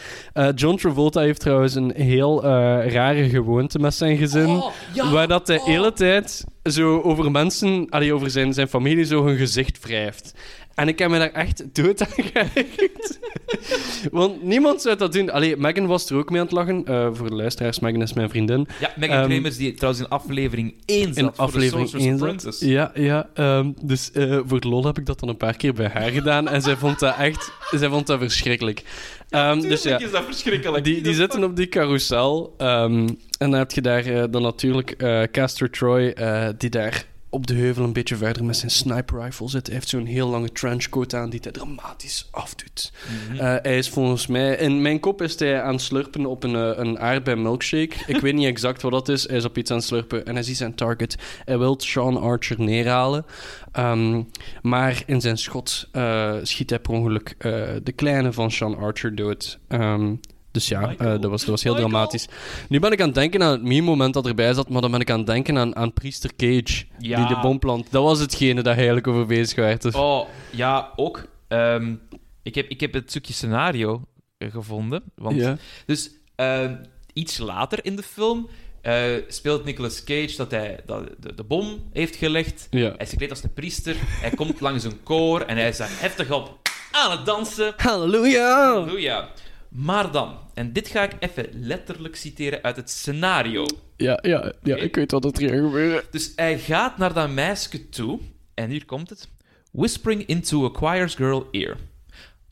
[0.55, 2.45] John Travolta heeft trouwens een heel
[2.89, 4.49] rare gewoonte met zijn gezin.
[4.49, 5.11] Oh, ja.
[5.11, 5.67] Waar dat de Oh.
[5.67, 10.35] hele tijd zo over mensen, allee, over zijn, zijn familie, zo hun gezicht wrijft.
[10.75, 13.19] En ik heb me daar echt dood aan geërgerd.
[14.11, 15.31] Want niemand zou dat doen.
[15.31, 16.85] Allee, Megan was er ook mee aan het lachen.
[16.85, 18.67] Eh, voor de luisteraars, Megan is mijn vriendin.
[18.81, 22.19] Ja, Megan Ehm, Kramers, die trouwens in aflevering 1 zat In aflevering The Sorcerer's 1
[22.19, 22.29] zat.
[22.29, 22.69] Apprentice.
[22.69, 23.29] Ja, ja.
[23.35, 26.11] ehm, dus eh, voor de lol heb ik dat dan een paar keer bij haar
[26.11, 26.49] gedaan.
[26.49, 27.53] En zij vond dat echt...
[27.71, 28.83] Zij vond dat verschrikkelijk.
[29.29, 30.85] Ehm, dus ja, is dat verschrikkelijk.
[30.85, 32.55] die, die zitten op die carousel.
[32.59, 34.97] en dan heb je daar eh, dan natuurlijk
[35.33, 36.15] Castor Troy,
[36.59, 37.05] die daar
[37.35, 39.67] op de heuvel een beetje verder met zijn sniper rifle zit.
[39.67, 42.93] Hij heeft zo'n heel lange trenchcoat aan die hij dramatisch afdoet.
[43.33, 44.57] Eh, hij is volgens mij...
[44.57, 47.97] In mijn kop is hij aan het slurpen op een, eh, een aardbei milkshake.
[48.07, 49.29] Ik weet niet exact wat dat is.
[49.29, 51.17] Hij is op iets aan het slurpen en hij ziet zijn target.
[51.45, 53.27] Hij wil Sean Archer neerhalen.
[53.73, 54.23] Ehm,
[54.63, 57.35] maar in zijn schot eh, schiet hij per ongeluk
[57.83, 59.59] de kleine van Sean Archer dood.
[59.69, 60.15] Ehm,
[60.53, 61.91] dus ja, eh, dat, was, dat was heel Michael.
[61.91, 62.27] dramatisch.
[62.69, 65.01] Nu ben ik aan het denken aan het meme-moment dat erbij zat, maar dan ben
[65.01, 67.17] ik aan het denken aan, aan Priester Cage, Ja.
[67.27, 67.87] die de bom plant.
[67.91, 69.83] Dat was hetgene dat hij eigenlijk over bezig werd.
[69.83, 71.25] Dus- Oh, ja, ook.
[71.49, 71.95] Ehm,
[72.43, 74.05] ik, heb, ik heb het stukje scenario
[74.39, 75.03] gevonden.
[75.15, 75.57] Want, ja.
[75.87, 76.75] Dus ehm,
[77.13, 78.49] iets later in de film
[78.83, 82.67] eh, speelt Nicolas Cage dat hij dat de, de bom heeft gelegd.
[82.71, 82.81] Ja.
[82.89, 83.97] Hij is gekleed als een priester.
[83.99, 86.59] Hij komt langs een koor en hij is daar heftig op
[86.93, 87.73] aan het dansen.
[87.77, 88.73] Halleluja!
[88.73, 89.29] Halleluja.
[89.73, 93.65] Maar dan, en dit ga ik even letterlijk citeren uit het scenario.
[93.97, 96.03] Ja, ja, ja ik weet wat er hier gaat gebeuren.
[96.11, 98.21] Dus hij gaat naar dat meisje toe,
[98.55, 99.29] en hier komt het.
[99.71, 101.77] Whispering into a choir's girl ear.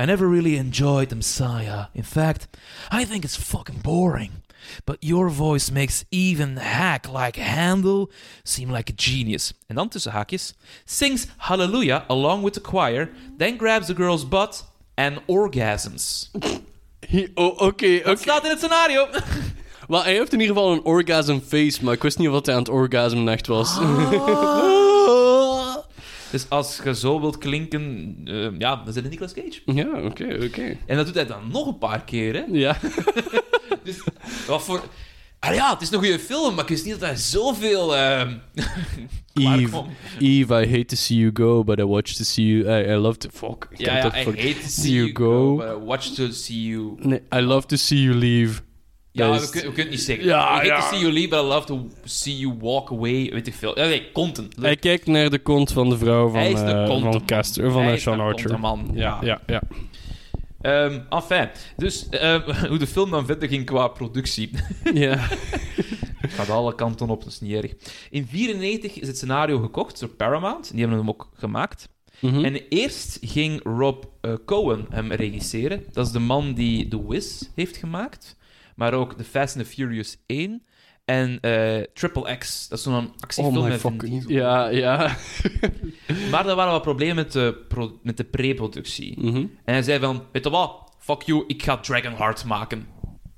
[0.03, 1.85] I never really enjoyed the Messiah.
[1.93, 2.49] In fact,
[2.93, 4.31] I think it's fucking boring.
[4.85, 8.11] But your voice makes even hack like Handel
[8.43, 9.53] seem like a genius.
[9.67, 10.55] En dan tussen haakjes.
[10.85, 16.31] Sings Hallelujah along with the choir, then grabs the girl's butt and orgasms.
[17.35, 18.01] Oh, oké, oké.
[18.05, 19.09] Dat staat in het scenario.
[19.89, 22.55] Wel, hij heeft in ieder geval een orgasm face, maar ik wist niet of hij
[22.55, 23.79] aan het orgasmen echt was.
[26.31, 29.61] Dus als je zo wilt klinken, eh, ja, dan zit het Nicolas Cage.
[29.65, 30.77] ja, oké, oké.
[30.87, 32.45] En dat doet hij dan nog een paar keer, hè.
[32.53, 32.77] Ja.
[33.85, 34.03] Dus
[34.47, 34.83] wat voor...
[35.41, 37.87] Ah ja, het is een goede film, maar ik wist niet dat hij zoveel...
[39.33, 39.85] klaar Eve.
[40.19, 42.81] Eve, I hate to see you go, but I watch to see you...
[42.81, 43.29] I, I love to...
[43.33, 43.67] Fuck.
[43.71, 46.97] ik Ja, I fuck- hate to see you go, but I watch to see you...
[46.99, 48.61] Nee, I love to see you leave.
[49.13, 50.25] Ja, we, kunnen het niet zeggen.
[50.25, 50.81] Ja, I hate ja.
[50.81, 53.31] to see you leave, but I love to see you walk away.
[53.33, 53.79] Weet ik veel.
[53.79, 54.57] Ja, nee, content.
[54.61, 57.83] Hij kijkt naar de kont van de vrouw van, Hij is de eh, van, van
[57.83, 58.35] eh, Sean de Archer.
[58.35, 59.63] konterman, Ja, ja, ja.
[60.61, 64.51] Ehm, enfin, dus ehm, hoe de film dan verder ging qua productie.
[64.95, 65.17] ja.
[66.21, 67.71] Het gaat alle kanten op, dat is niet erg.
[68.11, 70.71] In 1994 is het scenario gekocht door Paramount.
[70.71, 71.89] Die hebben hem ook gemaakt.
[72.21, 72.45] Mhm.
[72.45, 75.85] En eerst ging Rob eh, Cohen hem regisseren.
[75.93, 78.37] Dat is de man die The Wiz heeft gemaakt.
[78.77, 80.63] Maar ook The Fast and the Furious 1.
[81.11, 82.69] En eh, Triple X.
[82.69, 84.01] Dat is zo'n actiefilm Oh my met fucking...
[84.13, 84.31] Diesel.
[84.31, 85.17] Ja, ja.
[86.31, 89.21] Maar er waren wat problemen met de, pro- met de pre-productie.
[89.21, 89.37] Mhm.
[89.37, 90.73] En hij zei van, weet je wat?
[90.99, 92.87] Fuck you, ik ga Dragonheart maken.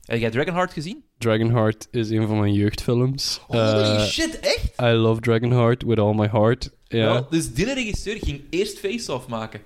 [0.03, 1.05] Heb jij Dragonheart gezien?
[1.19, 3.41] Dragonheart is een van mijn jeugdfilms.
[3.47, 4.73] Holy Eh, shit, echt?
[4.83, 6.71] I love Dragonheart with all my heart.
[6.89, 9.61] Ja, dus die regisseur ging eerst Face-Off maken.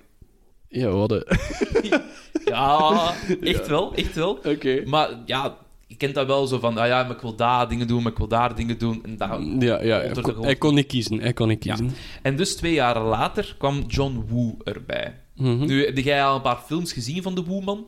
[0.67, 1.25] ja wat een-
[2.45, 4.31] Ja, echt wel, echt wel.
[4.45, 4.81] Oké.
[4.85, 7.87] Maar ja, je kent dat wel zo van, ah ja, maar ik wil daar dingen
[7.87, 9.03] doen, maar ik wil daar dingen doen.
[9.03, 9.41] En, daar...
[9.41, 10.43] Ja, ja, grond.
[10.43, 11.19] Hij kon niet kiezen.
[11.19, 11.75] Hij kon niet Ja.
[11.75, 11.95] kiezen.
[12.21, 15.19] en dus twee jaar later kwam John Woo erbij.
[15.35, 15.65] Mhm.
[15.65, 17.87] Nu, heb jij al een paar films gezien van de Woo-man?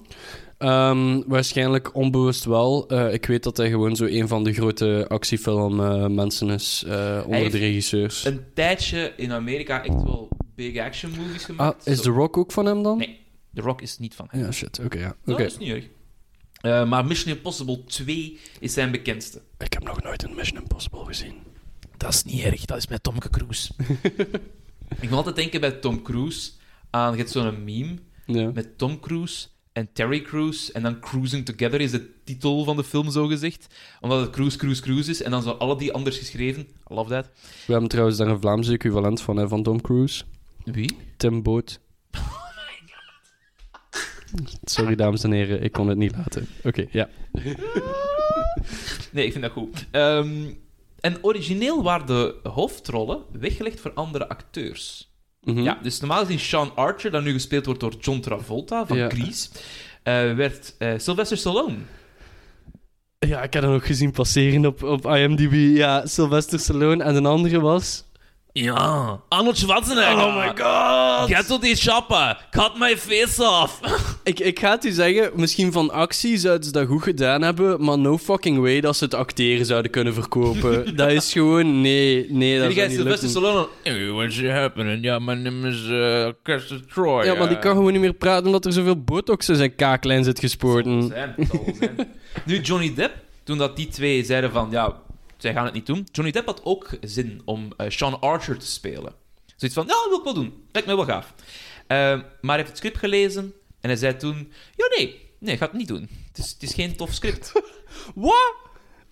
[0.58, 2.88] Ehm, waarschijnlijk onbewust wel.
[2.88, 7.52] Eh, ik weet dat hij gewoon zo een van de grote actiefilm-mensen is eh, onder
[7.52, 8.26] de regisseurs.
[8.26, 11.88] Een tijdje in Amerika echt wel big action movies Ah, gemaakt.
[11.88, 12.98] is Zo- The Rock ook van hem dan?
[12.98, 13.20] Nee,
[13.54, 14.42] The Rock is niet van hem.
[14.42, 14.80] Ja, shit.
[14.86, 15.16] Oké, ja.
[15.26, 15.44] Dat Oké.
[15.44, 15.88] is niet erg.
[16.60, 19.42] Eh, maar Mission Impossible 2 is zijn bekendste.
[19.58, 21.34] Ik heb nog nooit een Mission Impossible gezien.
[21.98, 23.72] Dat is niet erg, dat is met Tom Cruise.
[25.02, 26.52] ik moet altijd denken bij Tom Cruise
[26.90, 27.96] aan, je hebt zo'n meme
[28.26, 28.52] Ja.
[28.54, 32.84] met Tom Cruise en Terry Crews en dan Cruising Together is de titel van de
[32.84, 33.68] film, zo gezegd.
[34.02, 36.62] Omdat het Cruise, Cruise, Cruise is en dan zo alle die anders geschreven.
[36.92, 37.26] I love that.
[37.66, 40.24] We hebben trouwens daar een Vlaamse equivalent van, hè, van Tom Cruise.
[40.64, 40.98] Wie?
[41.18, 41.80] Tim Boot.
[44.64, 45.64] Sorry, dames en heren.
[45.64, 46.48] Ik kon het niet laten.
[46.64, 47.10] Oké, ja.
[49.12, 49.86] Nee, ik vind dat goed.
[49.92, 50.46] Ehm,
[51.00, 55.12] en origineel waren de hoofdrollen weggelegd voor andere acteurs.
[55.42, 55.60] Mhm.
[55.60, 59.10] Ja, dus normaal gezien Sean Archer, dat nu gespeeld wordt door John Travolta van Ja.
[59.10, 59.50] Grease,
[60.04, 61.76] eh, werd eh, Sylvester Stallone.
[63.20, 65.54] Ja, ik heb dat nog gezien passeren op, op IMDb.
[65.78, 67.04] Ja, Sylvester Stallone.
[67.04, 68.04] En de andere was...
[68.62, 70.26] Ja, Arnold Schwarzenegger.
[70.26, 71.30] Oh my god!
[71.30, 73.80] Get to the chopper, cut my face off.
[74.24, 77.84] Ik, ik ga het u zeggen, misschien van actie zouden ze dat goed gedaan hebben,
[77.84, 80.96] maar no fucking way dat ze het acteren zouden kunnen verkopen.
[80.96, 83.30] dat is gewoon, nee, nee, dat gaat niet Sylvester lukken.
[83.30, 83.68] Stallone...
[83.84, 85.04] Hey, what's happening?
[85.04, 87.26] Ja, my name is uh, Caster Troy.
[87.26, 90.24] Ja, maar die kan gewoon niet meer praten omdat er zoveel botox in zijn kaaklijn
[90.24, 91.08] zit gespoten.
[91.08, 92.08] Zijn, het zal wel zijn.
[92.46, 94.68] nu, Johnny Depp, toen dat die twee zeiden van...
[94.72, 94.96] Ja,
[95.42, 96.08] zij gaan het niet doen.
[96.12, 99.14] Johnny Depp had ook zin om eh, Sean Archer te spelen.
[99.56, 100.64] Zoiets van, ja, dat wil ik wel doen.
[100.72, 101.34] Lijkt mij wel gaaf.
[101.88, 104.52] Eh, maar hij heeft het script gelezen en hij zei toen...
[104.76, 106.10] Ja, nee, nee, ik ga het niet doen.
[106.28, 107.52] Het is, het is geen tof script.
[108.16, 108.56] Wat?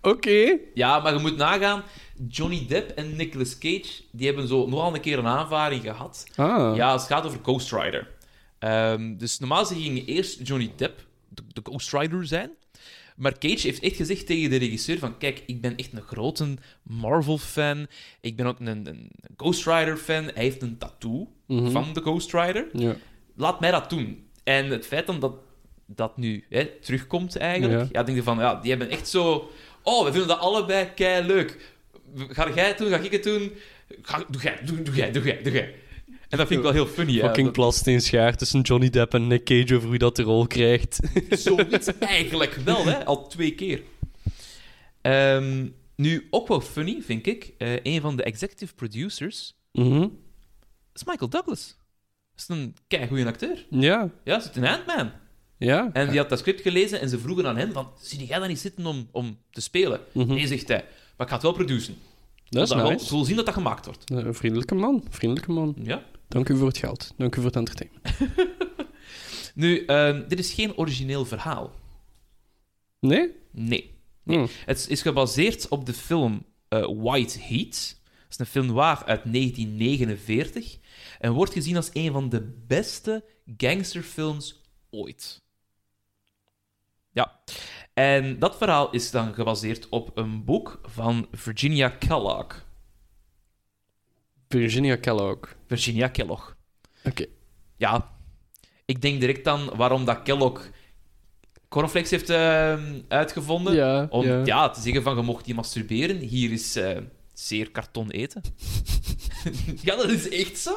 [0.02, 0.58] Oké.
[0.74, 1.84] Ja, maar je moet nagaan.
[2.28, 6.26] Johnny Depp en Nicolas Cage, die hebben zo nogal een keer een aanvaring gehad.
[6.36, 6.76] Ah.
[6.76, 8.16] Ja, het gaat over Ghost Rider.
[8.60, 12.52] Ehm, dus normaal ze gingen eerst Johnny Depp de, de Ghost Rider zijn.
[13.18, 15.18] Maar Cage heeft echt gezegd tegen de regisseur van...
[15.18, 16.54] Kijk, ik ben echt een grote
[16.84, 17.88] Marvel-fan.
[18.22, 20.24] Ik ben ook een, een Ghost Rider-fan.
[20.24, 21.72] Hij heeft een tattoo Mhm.
[21.72, 22.68] van de Ghost Rider.
[22.74, 22.96] Ja.
[23.36, 24.26] Laat mij dat doen.
[24.44, 25.34] En het feit dan dat
[25.86, 27.82] dat nu hè, terugkomt eigenlijk...
[27.82, 27.88] Ja.
[27.92, 28.04] Ja.
[28.04, 28.38] denk je van...
[28.40, 29.52] Ja, die hebben echt zo...
[29.84, 31.74] Oh, we vinden dat allebei kei leuk.
[32.16, 32.90] Ga jij het doen?
[32.90, 33.52] Ga ik het doen?
[34.02, 35.76] Ga, doe jij, doe, doe jij, doe jij, doe jij.
[36.30, 37.14] En dat vind ik wel heel funny.
[37.14, 37.20] hè.
[37.26, 40.48] Fucking Dat- plassteen schaar tussen Johnny Depp en Nick Cage over wie dat de rol
[40.48, 41.00] krijgt.
[41.30, 43.06] Zoiets eigenlijk wel, hè?
[43.06, 43.82] Al twee keer.
[45.02, 47.54] Ehm, nu, ook wel funny, vind ik.
[47.58, 50.08] eh, een van de executive producers Mhm.
[50.94, 51.78] is Michael Douglas.
[52.36, 53.66] Dat is een keigoeie acteur.
[53.70, 55.12] Ja, Ja, zit in Ant-Man.
[55.58, 55.90] ja.
[55.94, 57.90] En die had dat script gelezen en ze vroegen aan hem van...
[58.02, 60.00] Zie jij daar niet zitten om, om te spelen?
[60.14, 60.28] Mhm.
[60.34, 60.86] Nee, zegt hij.
[61.18, 62.02] Maar ik ga het wel produceren.
[62.50, 63.10] Dat is nice.
[63.10, 64.10] Willen zien dat dat gemaakt wordt.
[64.12, 65.76] Een vriendelijke man, vriendelijke man.
[65.84, 66.04] Ja.
[66.28, 67.14] Dank u voor het geld.
[67.18, 68.18] Dank u voor het entertainment.
[69.58, 71.72] Nu, ehm, dit is geen origineel verhaal.
[73.00, 73.36] Nee?
[73.52, 73.96] Nee.
[74.24, 74.48] Hm.
[74.66, 77.98] Het is gebaseerd op de film eh, White Heat.
[78.04, 80.78] Dat is een film noir uit 1949
[81.20, 83.24] en wordt gezien als een van de beste
[83.58, 85.42] gangsterfilms ooit.
[87.12, 87.40] Ja.
[87.94, 92.67] En dat verhaal is dan gebaseerd op een boek van Virginia Kellogg.
[94.48, 95.56] Virginia Kellogg.
[95.68, 96.56] Virginia Kellogg.
[97.04, 97.26] Oké.
[97.78, 98.10] Ja,
[98.86, 100.70] ik denk direct dan waarom dat Kellogg
[101.70, 103.74] cornflakes heeft eh, uitgevonden.
[103.74, 104.46] Ja, Om ja.
[104.46, 104.70] ja.
[104.70, 106.18] te zeggen van, je mocht niet masturberen.
[106.18, 106.98] Hier is eh,
[107.34, 108.42] zeer karton eten.
[109.88, 110.72] ja, dat is echt zo.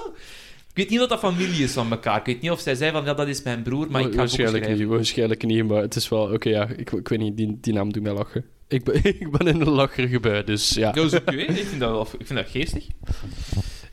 [0.69, 2.19] Ik weet niet of dat familie is van elkaar.
[2.19, 4.11] Ik weet niet of zij zei van, ja, dat is mijn broer, maar ik ga
[4.11, 6.33] het waarschijnlijk niet, waarschijnlijk niet, maar het is wel...
[6.33, 8.45] Oké, ja, ik, ik weet niet, die, die naam doet mij lachen.
[8.71, 10.95] Ik ben, ik ben in een lacherige bui, dus ja.
[10.95, 12.87] Is oké, ik, vind dat wel, ik vind dat geestig.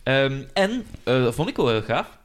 [0.03, 2.19] Ehm, en, eh, dat vond ik wel heel gaaf,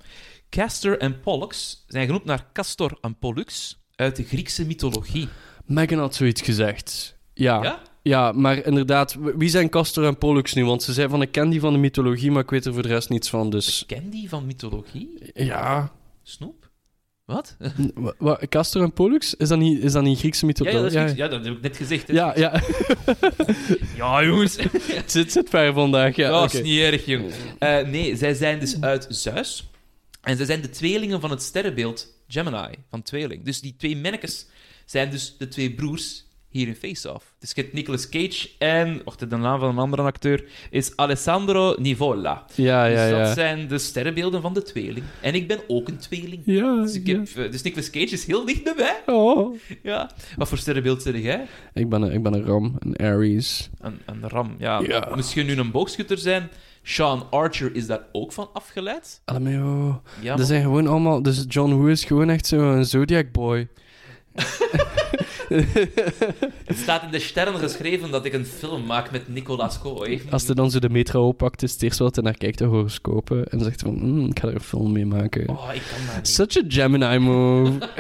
[0.51, 5.29] Castor en Pollux zijn genoemd naar Castor en Pollux uit de Griekse mythologie.
[5.65, 7.17] Megan had zoiets gezegd.
[7.35, 7.63] Ja.
[7.63, 7.83] Ja?
[8.03, 10.65] Ja, maar inderdaad, wie zijn Castor en Pollux nu?
[10.65, 12.83] Want ze zei van, ik ken die van de mythologie, maar ik weet er voor
[12.83, 13.85] de rest niets van, dus...
[13.87, 15.31] Ken die van mythologie?
[15.35, 15.93] Ja...
[16.23, 16.62] Snoep?
[17.33, 17.57] Wat?
[17.95, 19.35] Wa- wa- Castor en Pollux?
[19.35, 20.79] Is dat niet, is dat niet Griekse mythologie?
[20.79, 21.17] ja, dat, is Grieks.
[21.19, 22.09] ja, dat heb ik net gezegd.
[22.09, 22.15] hè.
[22.15, 22.61] ja, ja.
[23.97, 24.57] Ja, jongens.
[24.73, 26.31] het zit, zit ver vandaag, ja.
[26.31, 27.31] dat is niet erg, jong.
[27.59, 29.71] Eh, nee, zij zijn dus uit Zeus.
[30.23, 33.45] En zij zijn de tweelingen van het sterrenbeeld Gemini, van tweeling.
[33.45, 34.47] Dus die twee mannetjes
[34.87, 37.35] zijn dus de twee broers hier in Face Off.
[37.39, 39.01] Dus je hebt Nicolas Cage en...
[39.05, 42.45] Wacht, de naam van een andere acteur is Alessandro Nivola.
[42.55, 43.35] Ja, ja, dus dat ja.
[43.35, 45.05] zijn de sterrenbeelden van de tweeling.
[45.21, 46.43] En ik ben ook een tweeling.
[46.45, 47.19] Ja, Dus, ik ja.
[47.19, 49.15] heb, eh, dus Nicolas Cage is heel dicht bij mij.
[49.15, 49.57] Oh.
[49.83, 50.11] Ja.
[50.37, 51.47] Wat voor sterrenbeeld zeg jij?
[51.75, 53.71] Ik ben, een, ik ben een ram, een Aries.
[53.81, 54.81] Een, een ram, ja.
[55.35, 56.51] Je nu een boogschutter zijn?
[56.83, 59.21] Sean Archer is daar ook van afgeleid.
[59.25, 60.03] Allemeo.
[60.21, 61.23] Ja, Dat zijn gewoon allemaal...
[61.23, 63.69] Dus John Woo is gewoon echt zo'n Zodiac boy.
[66.65, 70.23] Het staat in de sterren geschreven dat ik een film maak met Nicolas Coy.
[70.31, 72.65] Als hij dan zo de metro oppakt, is het eerst wat hij naar kijkt, de
[72.65, 73.47] horoscopen.
[73.49, 75.49] En zegt van, "Hmm, ik ga er een film mee maken.
[75.49, 76.29] Oh, ik kan dat niet.
[76.29, 77.73] Such a Gemini move.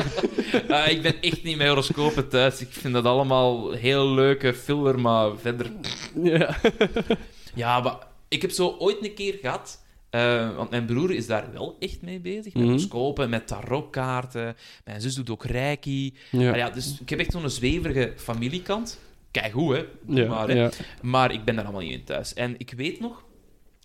[0.69, 2.61] Ah, ik ben echt niet met horoscopen thuis.
[2.61, 5.71] Ik vind dat allemaal heel leuke filler, maar verder...
[6.23, 6.57] ja.
[7.55, 7.97] Ja, maar
[8.29, 9.82] ik heb zo ooit een keer gehad...
[10.13, 12.45] eh, want mijn broer is daar wel echt mee bezig.
[12.45, 12.65] Met Mhm.
[12.65, 14.57] horoscopen, met tarotkaarten.
[14.85, 16.15] Mijn zus doet ook reiki.
[16.31, 16.71] Ja.
[16.71, 19.01] Dus ik heb echt zo'n zweverige familiekant.
[19.31, 19.85] Kijk hoe, hè.
[20.07, 20.55] Ja, maar, hè.
[20.55, 20.71] ja.
[21.03, 22.35] maar ik ben daar allemaal niet in thuis.
[22.35, 23.25] En ik weet nog...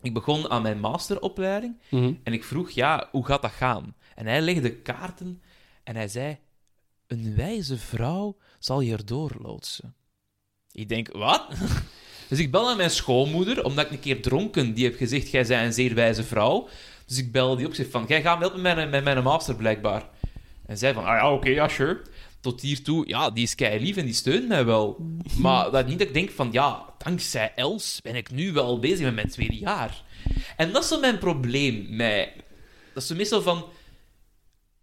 [0.01, 1.77] Ik begon aan mijn masteropleiding.
[1.89, 2.13] Mhm.
[2.23, 3.95] En ik vroeg, ja, hoe gaat dat gaan?
[4.15, 5.41] En hij legde kaarten
[5.83, 6.37] en hij zei:
[7.07, 9.95] Een wijze vrouw zal je erdoor loodsen.
[10.71, 11.47] Ik denk, wat?
[12.27, 15.45] Dus ik bel aan mijn schoonmoeder, omdat ik een keer dronken, die heb gezegd: Jij
[15.45, 16.67] bent een zeer wijze vrouw.
[17.05, 19.23] Dus ik bel die op, zeg van: Jij gaat me helpen met mijn, met mijn
[19.23, 20.09] master, blijkbaar.
[20.65, 22.01] En zij van: Ah ja, oké, ja, sure.
[22.39, 25.05] Tot hiertoe, ja, die is kei lief en die steunt mij wel.
[25.37, 29.05] Maar dat niet dat ik denk van: Ja, dankzij Els ben ik nu wel bezig
[29.05, 30.03] met mijn tweede jaar.
[30.57, 32.29] En dat is zo mijn probleem met...
[32.93, 33.65] Dat is meestal van...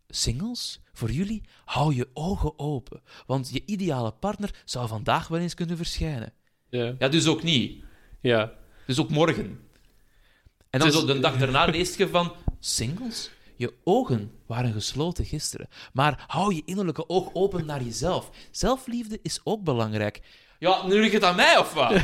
[0.08, 0.80] Singles?
[0.92, 5.76] Voor jullie, hou je ogen open, want je ideale partner zou vandaag wel eens kunnen
[5.76, 6.32] verschijnen.
[6.78, 6.94] Ja.
[6.98, 7.82] Ja, dus ook niet.
[8.20, 8.52] ja.
[8.86, 9.60] Dus ook morgen.
[10.70, 12.32] En dan is- zo de dag daarna leest je van...
[12.60, 13.30] Singles?
[13.56, 15.68] Je ogen waren gesloten gisteren.
[15.92, 18.30] Maar hou je innerlijke oog open naar jezelf.
[18.50, 20.20] Zelfliefde is ook belangrijk.
[20.58, 21.92] Ja, nu ligt het aan mij, of wat?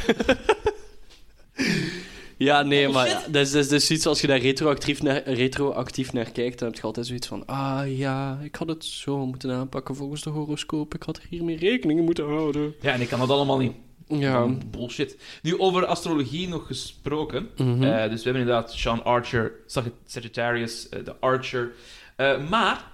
[2.37, 5.03] Ja, nee, Oh, maar dat, is, dat, is, dat is iets als je daar retroactief
[5.03, 8.85] naar, retroactief naar kijkt, dan heb je altijd zoiets van: ah ja, ik had het
[8.85, 10.95] zo moeten aanpakken volgens de horoscoop.
[10.95, 12.75] Ik had er hiermee rekening moeten houden.
[12.81, 13.73] Ja, en ik kan dat allemaal niet.
[14.19, 14.47] Ja.
[14.71, 15.17] Bullshit.
[15.43, 17.49] Nu, over astrologie nog gesproken.
[17.57, 17.83] Mhm.
[17.83, 21.73] Eh, dus we hebben inderdaad Sean Archer, Sag- Sagittarius, eh, de Archer.
[22.17, 22.89] Eh, maar,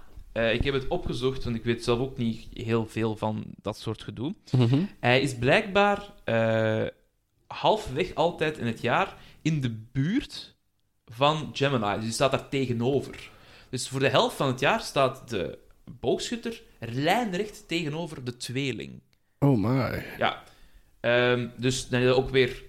[0.52, 4.02] ik heb het opgezocht, want ik weet zelf ook niet heel veel van dat soort
[4.02, 4.34] gedoe.
[4.52, 4.78] Mhm.
[5.00, 6.12] Hij is blijkbaar
[7.46, 10.54] halfweg altijd in het jaar in de buurt
[11.06, 11.94] van Gemini.
[11.94, 13.30] Dus die staat daar tegenover.
[13.70, 15.58] Dus voor de helft van het jaar staat de
[16.00, 19.00] boogschutter lijnrecht tegenover de tweeling.
[19.38, 20.04] Oh my.
[20.18, 20.42] Ja.
[21.06, 22.64] Ehm, dus dan ook weer...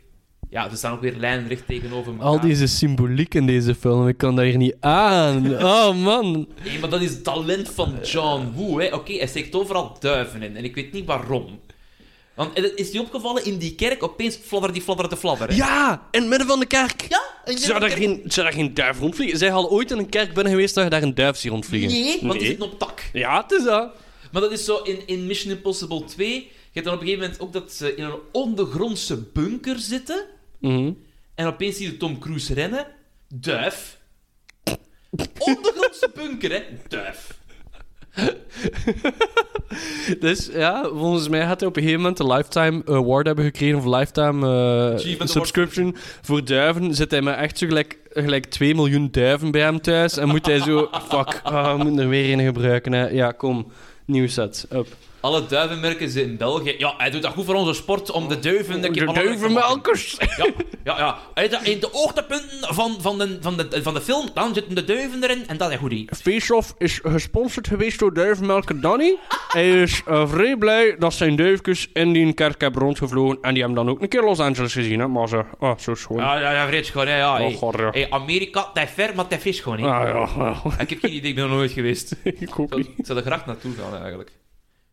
[0.49, 2.27] Ja, ze staan ook weer lijnrecht tegenover elkaar.
[2.27, 5.63] Al deze symboliek in deze film, ik kan daar niet aan.
[5.63, 6.47] Oh man.
[6.63, 8.79] Nee, maar dat is het talent van John Woo.
[8.79, 8.93] hè.
[8.93, 10.55] Oké, hij steekt overal duiven in.
[10.55, 11.59] En ik weet niet waarom.
[12.35, 15.47] Want het is die opgevallen in die kerk opeens fladder die fladder de fladder.
[15.49, 15.55] hè?
[15.55, 17.05] Ja, in het midden van de kerk.
[17.09, 17.21] Ja?
[17.55, 19.37] Zou daar, geen, zou daar geen duif rondvliegen?
[19.37, 21.89] Zij al ooit in een kerk binnen geweest dat je daar een duif ziet rondvliegen?
[21.91, 23.09] Nee, want die zit op tak.
[23.13, 23.89] Ja, het is dat.
[24.31, 26.51] Maar dat is zo in, in Mission Impossible 2.
[26.77, 30.25] Je hebt dan op een gegeven moment ook dat ze in een ondergrondse bunker zitten.
[30.59, 30.91] Mhm.
[31.35, 32.87] En opeens zie je Tom Cruise rennen.
[33.27, 33.99] Duif.
[35.37, 36.63] Ondergrondse bunker, hè?
[36.87, 37.39] Duif.
[40.19, 43.77] Dus ja, volgens mij had hij op een gegeven moment een Lifetime Award hebben gekregen,
[43.77, 46.95] of Lifetime eh, subscription voor duiven.
[46.95, 50.45] Zit hij met echt zo gelijk, gelijk 2 miljoen duiven bij hem thuis en moet
[50.45, 52.91] hij zo, fuck, ah, we moeten er weer een gebruiken.
[52.91, 53.07] Hè.
[53.07, 53.71] Ja, kom,
[54.05, 54.87] nieuw set, up.
[55.27, 56.75] Alle duivenmerken zijn in België.
[56.77, 58.73] Ja, hij doet dat goed voor onze sport om de duiven...
[58.83, 59.23] een keer De maken.
[59.25, 60.17] duivenmelkers.
[60.37, 60.47] Ja,
[60.83, 61.47] ja, ja.
[61.47, 64.83] De- In de hoogtepunten van, van, de, van, de, van de film, dan zitten de
[64.83, 65.93] duiven erin en dat is goed.
[66.21, 69.17] Face-Off is gesponsord geweest door duivenmelker Danny.
[69.47, 73.37] Hij is eh, vrij blij dat zijn duifjes in die kerk hebben rondgevlogen.
[73.41, 75.07] En die hebben dan ook een keer Los Angeles gezien, hè.
[75.07, 76.17] Maar ze, oh, zo schoon.
[76.17, 77.31] Ja, ja, ja, gewoon, hè, ja.
[77.33, 77.53] Oh, hey.
[77.53, 77.89] god, ja.
[77.89, 79.87] Hey, Amerika, dat is ver, maar dat is gewoon, hè.
[79.87, 80.79] Ah, ja, ja.
[80.79, 82.15] Ik heb geen idee, ik ben er nooit geweest.
[82.23, 82.89] Ik zou, niet.
[82.97, 84.31] ik zou er graag naartoe gaan, eigenlijk.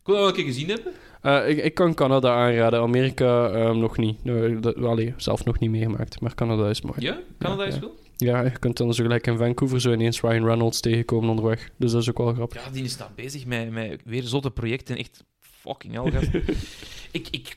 [0.04, 0.92] Ik wil dat wel een keer gezien hebben.
[1.20, 4.18] Eh, ik, ik kan Canada aanraden, Amerika ehm, nog niet.
[4.62, 7.00] Dat, allee, zelf nog niet meegemaakt, maar Canada is mooi.
[7.00, 7.18] Ja?
[7.38, 7.80] Canada Ja, is ja.
[7.80, 7.94] wel?
[8.16, 11.70] Ja, je kunt dan zo gelijk in Vancouver zo ineens Ryan Reynolds tegenkomen onderweg.
[11.76, 12.64] Dus dat is ook wel grappig.
[12.64, 14.96] Ja, die is daar bezig met, met weer zotte projecten.
[14.96, 16.28] Echt fucking hell, gast.
[17.18, 17.52] ik, ik,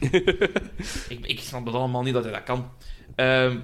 [1.08, 2.70] ik, ik snap het allemaal niet dat hij dat kan.
[3.14, 3.58] Ehm,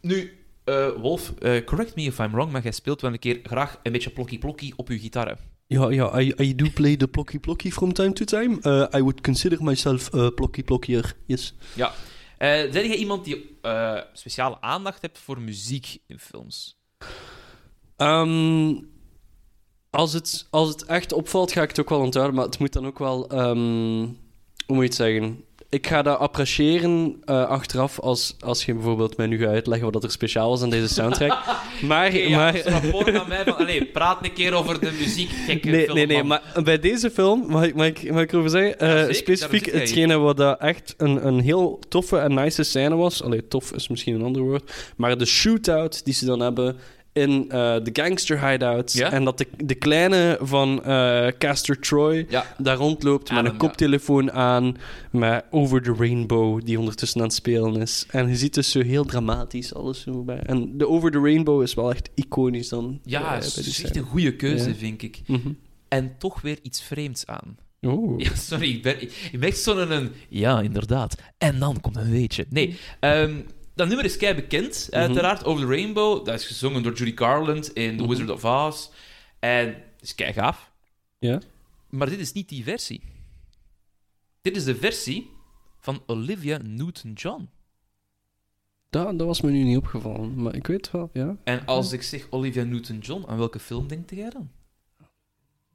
[0.00, 3.40] nu, eh, Wolf, eh, correct me if I'm wrong, maar jij speelt wel een keer
[3.42, 5.38] graag een beetje plokkie-plokkie op je gitaar.
[5.70, 8.58] Ja, ja, I, I do play the plocky plocky from time to time.
[8.62, 11.54] Uh, I would consider myself a plocky plockier, yes.
[11.74, 11.92] Ja.
[12.38, 16.78] Ben jij iemand die eh, speciale aandacht hebt voor muziek in films?
[17.96, 18.74] Ehm,
[19.90, 22.34] als, het, als het echt opvalt, ga ik het ook wel onthouden.
[22.36, 23.28] Maar het moet dan ook wel...
[23.28, 24.08] ehm,
[24.66, 25.44] hoe moet je het zeggen?
[25.70, 30.04] Ik ga dat appreciëren eh, achteraf als, als je bijvoorbeeld mij nu gaat uitleggen wat
[30.04, 31.38] er speciaal was aan deze soundtrack.
[31.88, 32.16] maar...
[32.16, 33.56] Ja, maar rapport aan mij van...
[33.56, 35.30] Allee, praat een keer over de muziek.
[35.30, 36.40] Gekke Nee, film, nee, nee, man.
[36.54, 39.72] maar bij deze film, mag ik, mag ik, mag ik erover zeggen, eh, Ja, specifiek
[39.72, 43.22] hetgene wat dat echt een, een heel toffe en nice scène was.
[43.22, 44.92] Allee, tof is misschien een ander woord.
[44.96, 46.76] Maar de shootout die ze dan hebben
[47.20, 48.94] in eh, de gangster hideouts.
[48.94, 52.54] En dat de, de kleine van eh, Castor Troy Ja.
[52.58, 53.56] daar rondloopt met een ja.
[53.56, 54.76] koptelefoon aan,
[55.10, 58.06] met Over the Rainbow die ondertussen aan het spelen is.
[58.10, 60.38] En je ziet dus zo heel dramatisch alles zo bij.
[60.38, 63.00] En de Over the Rainbow is wel echt iconisch dan.
[63.04, 64.74] Ja, eh, het is bij die echt een goede keuze, Ja.
[64.74, 65.20] vind ik.
[65.26, 65.52] Mhm.
[65.88, 67.56] En toch weer iets vreemds aan.
[67.82, 68.20] Oeh.
[68.24, 69.92] Ja, sorry, ik ben, ik ben echt zo'n...
[69.92, 71.14] Een, ja, inderdaad.
[71.38, 72.46] En dan komt een weetje.
[72.50, 73.32] Nee, ehm,
[73.74, 75.44] dat nummer is kei bekend, uiteraard.
[75.44, 76.24] Over the Rainbow.
[76.24, 78.10] Dat is gezongen door Judy Garland in The Mhm.
[78.12, 78.88] Wizard of Oz.
[79.38, 80.70] En het is kei gaaf.
[81.18, 81.40] Ja?
[81.88, 83.02] Maar dit is niet die versie.
[84.42, 85.30] Dit is de versie
[85.78, 87.48] van Olivia Newton-John.
[88.90, 91.36] Dat, dat was me nu niet opgevallen, maar ik weet wel, ja.
[91.44, 94.50] En als ik zeg Olivia Newton-John, aan welke film denkt jij dan?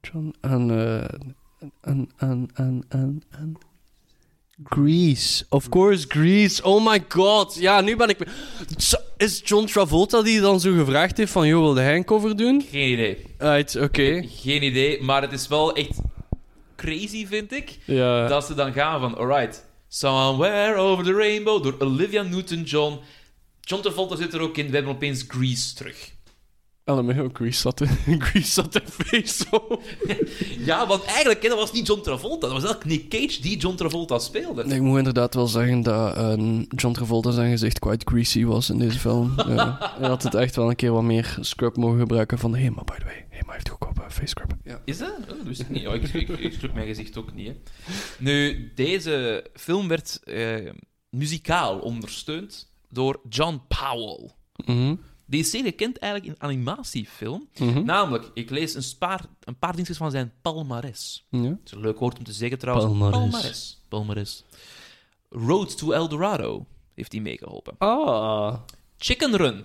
[0.00, 1.02] John en, eh
[1.80, 3.56] en, en, en, en, en...
[4.64, 5.44] Grease.
[5.48, 6.62] Of course, Grease.
[6.62, 7.56] Oh my god.
[7.58, 8.18] Ja, nu ben ik...
[9.16, 11.46] Is John Travolta die dan zo gevraagd heeft van...
[11.46, 12.64] Joh, wilde hij een cover doen?
[12.70, 13.24] Geen idee.
[13.38, 14.22] Right, oké.
[14.28, 16.00] Geen idee, maar het is wel echt
[16.76, 17.78] crazy, vind ik.
[17.84, 18.26] Ja.
[18.28, 22.98] Dat ze dan gaan van, alright, Somewhere Over the Rainbow door Olivia Newton-John.
[23.60, 26.14] John Travolta zit er ook in, we hebben opeens Grease terug.
[26.90, 27.88] LMAO, Grease zat in,
[28.26, 29.82] Grease zat in face op.
[30.58, 32.46] Ja, want eigenlijk, hè, dat was niet John Travolta.
[32.46, 34.64] Dat was eigenlijk Nick Cage die John Travolta speelde.
[34.64, 36.32] Ik moet inderdaad wel zeggen dat eh,
[36.68, 39.32] John Travolta zijn gezicht quite greasy was in deze film.
[39.36, 39.78] Ja.
[39.98, 42.54] Hij had het echt wel een keer wat meer scrub mogen gebruiken van...
[42.54, 44.56] Hé, hey, maar by the way, hey, maar hij heeft goedkope face scrub.
[44.64, 44.80] Ja.
[44.84, 45.16] Is dat?
[45.20, 45.82] Oh, dat wist ik niet.
[45.82, 47.46] Ja, ik, ik, ik scrub mijn gezicht ook niet.
[47.46, 47.54] Hè.
[48.18, 50.70] Nu, deze film werd eh,
[51.10, 54.30] muzikaal ondersteund door John Powell.
[54.64, 54.94] Mhm,
[55.28, 57.48] Die is zeer gekend eigenlijk in animatiefilm.
[57.58, 57.84] mhm.
[57.84, 61.26] Namelijk, ik lees een, spaar, een paar dingetjes van zijn palmares.
[61.30, 61.42] Ja.
[61.42, 62.86] Dat is een leuk woord om te zeggen trouwens.
[62.86, 63.18] Palmares.
[63.30, 63.80] Palmares.
[63.88, 64.44] Palmares.
[65.30, 67.74] Road to El Dorado heeft hij meegeholpen.
[67.78, 68.54] Ah.
[68.98, 69.64] Chicken Run.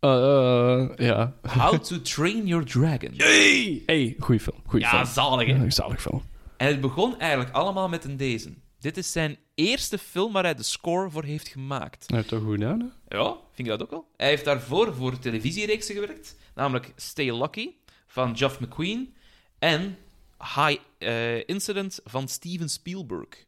[0.00, 1.32] Eh, eh, ja.
[1.48, 3.10] How to Train Your Dragon.
[3.16, 3.82] Hey!
[3.86, 4.56] Hey, goeie film.
[4.66, 5.06] Goeie Ja, film.
[5.06, 5.54] zalig hè.
[5.62, 6.22] Ja, zalig film.
[6.56, 8.52] En het begon eigenlijk allemaal met een deze.
[8.84, 12.04] Dit is zijn eerste film waar hij de score voor heeft gemaakt.
[12.06, 13.16] Hij heeft toch goed gedaan, hè?
[13.16, 14.08] Ja, vind je dat ook al?
[14.16, 17.70] Hij heeft daarvoor voor televisiereeksen gewerkt, namelijk Stay Lucky
[18.06, 19.14] van Geoff McQueen
[19.58, 19.98] en
[20.38, 23.46] High eh, Incident van Steven Spielberg.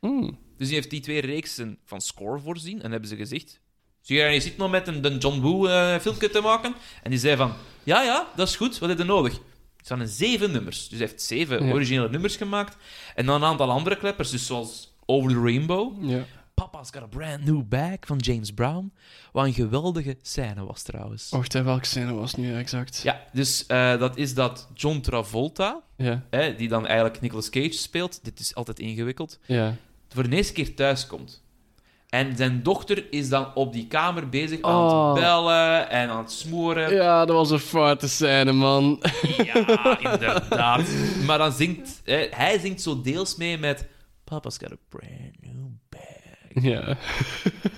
[0.00, 0.38] Mm.
[0.56, 3.60] Dus hij heeft die twee reeksen van score voorzien en hebben ze gezegd...
[4.00, 6.74] Zie je, je zit nog met een, een John Woo eh, filmpje te maken.
[7.02, 7.52] En die zei van,
[7.82, 9.40] ja, ja, dat is goed, wat heb je nodig?
[9.82, 10.88] Het zijn zeven nummers.
[10.88, 11.72] Dus hij heeft zeven Ja.
[11.72, 12.76] originele nummers gemaakt.
[13.14, 16.10] En dan een aantal andere kleppers, dus zoals Over the Rainbow.
[16.10, 16.24] Ja.
[16.54, 18.92] Papa's Got a Brand New Bag van James Brown.
[19.32, 21.30] Wat een geweldige scène was trouwens.
[21.30, 23.00] Wacht, welke scène was het nu exact?
[23.02, 26.22] Ja, dus eh, dat is dat John Travolta, Ja.
[26.30, 29.76] hè, die dan eigenlijk Nicolas Cage speelt, dit is altijd ingewikkeld, Ja.
[30.08, 31.41] voor de eerste keer thuis komt.
[32.12, 35.12] En zijn dochter is dan op die kamer bezig aan Oh.
[35.12, 36.94] het bellen en aan het smoren.
[36.94, 39.02] Ja, dat was een foute scène, man.
[39.44, 40.88] Ja, inderdaad.
[41.26, 42.00] Maar dan zingt...
[42.04, 43.88] Hè, hij zingt zo deels mee met...
[44.24, 46.62] Papa's got a brand new bag.
[46.64, 46.96] Ja.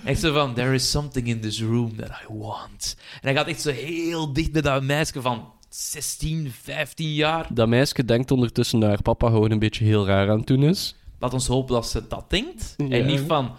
[0.05, 0.53] Echt zo van...
[0.53, 2.97] There is something in this room that I want.
[3.13, 7.47] En hij gaat echt zo heel dicht bij dat meisje van 16, 15 jaar.
[7.53, 10.63] Dat meisje denkt ondertussen dat haar papa gewoon een beetje heel raar aan het doen
[10.63, 10.95] is.
[11.19, 12.73] Laat ons hopen dat ze dat denkt.
[12.77, 12.89] Ja.
[12.89, 13.51] En niet van...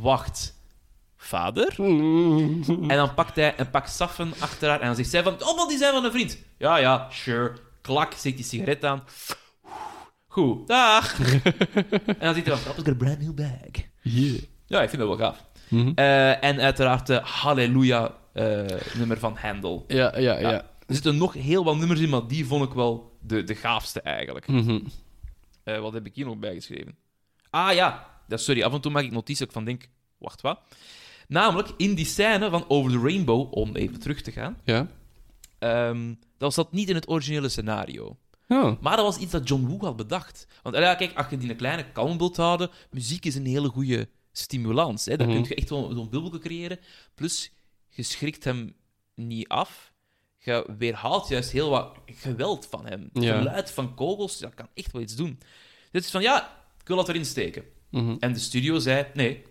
[0.00, 0.54] Wacht,
[1.16, 1.74] vader?
[1.78, 5.32] En dan pakt hij een pak saffen achter haar en dan zegt zij van...
[5.42, 6.38] Oh, maar die zijn van een vriend.
[6.58, 7.52] Ja, ja, sure.
[7.80, 9.04] Klak, steekt die sigaret aan.
[10.26, 11.18] Goed, dag.
[11.20, 12.62] en dan zit hij van...
[12.64, 13.84] Papa's got a brand new bag.
[14.02, 14.42] Yeah.
[14.66, 15.44] Ja, ik vind dat wel gaaf.
[15.68, 15.92] Mhm.
[15.94, 18.64] Eh, en uiteraard de Halleluja eh,
[18.94, 19.84] nummer van Handel.
[19.86, 20.52] Ja, ja, ja.
[20.86, 24.00] Er zitten nog heel wat nummers in, maar die vond ik wel de, de gaafste
[24.00, 24.46] eigenlijk.
[24.46, 24.80] Mhm.
[25.64, 26.96] Eh, wat heb ik hier nog bijgeschreven?
[27.50, 30.40] Ah ja, dat, sorry, af en toe maak ik notities dat ik van denk, wacht
[30.40, 30.60] wat?
[31.28, 34.88] Namelijk, in die scène van Over the Rainbow, om even terug te gaan, Ja.
[35.58, 38.16] ehm, dat zat niet in het originele scenario.
[38.48, 38.80] Oh.
[38.80, 40.46] Maar dat was iets dat John Woo had bedacht.
[40.62, 43.68] Want ja, kijk, als je die een kleine kalm wilt houden, muziek is een hele
[43.68, 45.04] goede stimulans.
[45.04, 45.16] Hè?
[45.16, 45.36] Dan Mhm.
[45.40, 46.78] kun je echt wel zo'n bubbelje creëren.
[47.14, 47.52] Plus,
[47.88, 48.74] je schrikt hem
[49.14, 49.92] niet af.
[50.38, 53.10] Je weerhaalt juist heel wat geweld van hem.
[53.12, 53.36] Het Ja.
[53.38, 55.38] geluid van kogels, dat kan echt wel iets doen.
[55.90, 57.64] Dit is van, ja, ik wil dat erin steken.
[57.92, 58.16] Mhm.
[58.18, 59.42] En de studio zei, nee.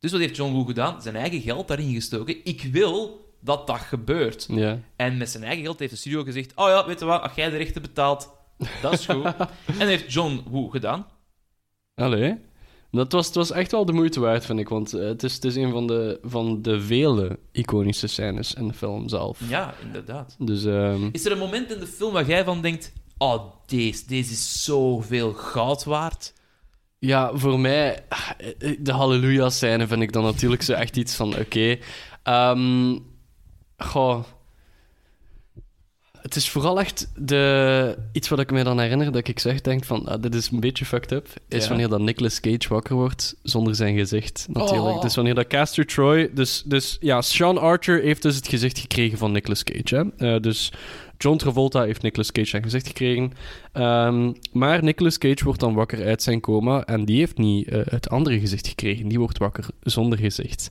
[0.00, 1.02] Dus wat heeft John Woo gedaan?
[1.02, 2.44] Zijn eigen geld daarin gestoken.
[2.44, 4.46] Ik wil dat dat gebeurt.
[4.50, 4.80] Ja.
[4.96, 7.34] En met zijn eigen geld heeft de studio gezegd: Oh ja, weet je wat, als
[7.34, 8.30] jij de rechten betaalt,
[8.82, 9.24] dat is goed.
[9.66, 11.06] en dat heeft John Woo gedaan.
[11.94, 12.38] Allee.
[12.90, 14.68] Dat was, het was echt wel de moeite waard, vind ik.
[14.68, 18.68] Want eh, het, is, het is een van de, van de vele iconische scènes in
[18.68, 19.40] de film zelf.
[19.48, 20.36] Ja, inderdaad.
[20.38, 24.06] Dus ehm, Is er een moment in de film waar jij van denkt: Oh, deze,
[24.06, 26.32] deze is zoveel goud waard?
[27.06, 27.98] Ja, voor mij,
[28.78, 31.76] de Halleluja-scène vind ik dan natuurlijk zo echt iets van: oké.
[32.22, 32.98] ehm,
[33.76, 34.24] goh.
[36.20, 39.84] Het is vooral echt de, iets wat ik me dan herinner dat ik zeg, denk
[39.84, 41.68] van, ah, dit is een beetje fucked up, is Ja.
[41.68, 44.96] wanneer dat Nicolas Cage wakker wordt zonder zijn gezicht, natuurlijk.
[44.96, 45.02] Oh.
[45.02, 46.30] Dus wanneer dat Castor Troy...
[46.34, 50.34] Dus, dus ja, Sean Archer heeft dus het gezicht gekregen van Nicolas Cage, hè.
[50.34, 50.72] Eh, dus
[51.24, 53.32] John Travolta heeft Nicolas Cage zijn gezicht gekregen.
[53.72, 57.80] Ehm, maar Nicolas Cage wordt dan wakker uit zijn coma en die heeft niet eh,
[57.84, 59.08] het andere gezicht gekregen.
[59.08, 60.70] Die wordt wakker zonder gezicht.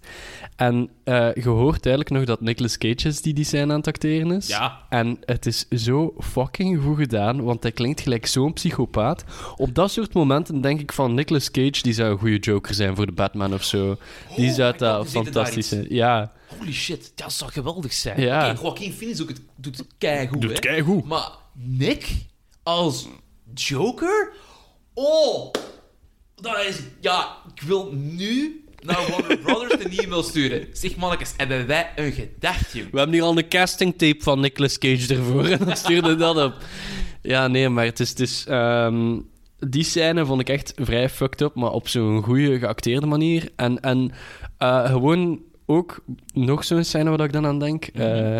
[0.56, 3.88] En eh, je hoort eigenlijk nog dat Nicolas Cage is die die scène aan het
[3.88, 4.48] acteren is.
[4.48, 4.80] Ja.
[4.90, 9.24] En het is zo fucking goed gedaan, want hij klinkt gelijk zo'n psychopaat.
[9.56, 12.96] Op dat soort momenten denk ik van Nicolas Cage, die zou een goede Joker zijn
[12.96, 13.98] voor de Batman of zo.
[14.36, 15.86] Die zou dat fantastisch zijn.
[15.90, 18.22] Ja, Holy shit, dat zou geweldig zijn.
[18.22, 18.50] Ja.
[18.50, 21.06] Oké, Joaquin Phoenix ook het, doet het keigoed, doet het keigoed.
[21.06, 22.08] Maar Nick
[22.64, 23.08] als
[23.54, 24.32] Joker?
[24.94, 25.52] Oh,
[26.36, 26.80] dat is...
[27.00, 30.68] Ja, ik wil nu naar Warner Brothers een e-mail sturen.
[30.74, 32.92] Zeg, mannetjes, hebben wij een gedacht, joh?
[32.92, 36.38] We hebben hier al een casting tape van Nicolas Cage ervoor en dan stuurde dat
[36.38, 36.54] op.
[37.22, 38.10] Ja, nee, maar het is...
[38.10, 39.20] Het is ehm,
[39.68, 43.52] die scène vond ik echt vrij fucked up, maar op zo'n goede geacteerde manier.
[43.56, 44.12] En, en
[44.58, 46.04] eh, gewoon ook
[46.34, 47.86] nog zo'n scène waar ik dan aan denk.
[47.86, 48.40] eh,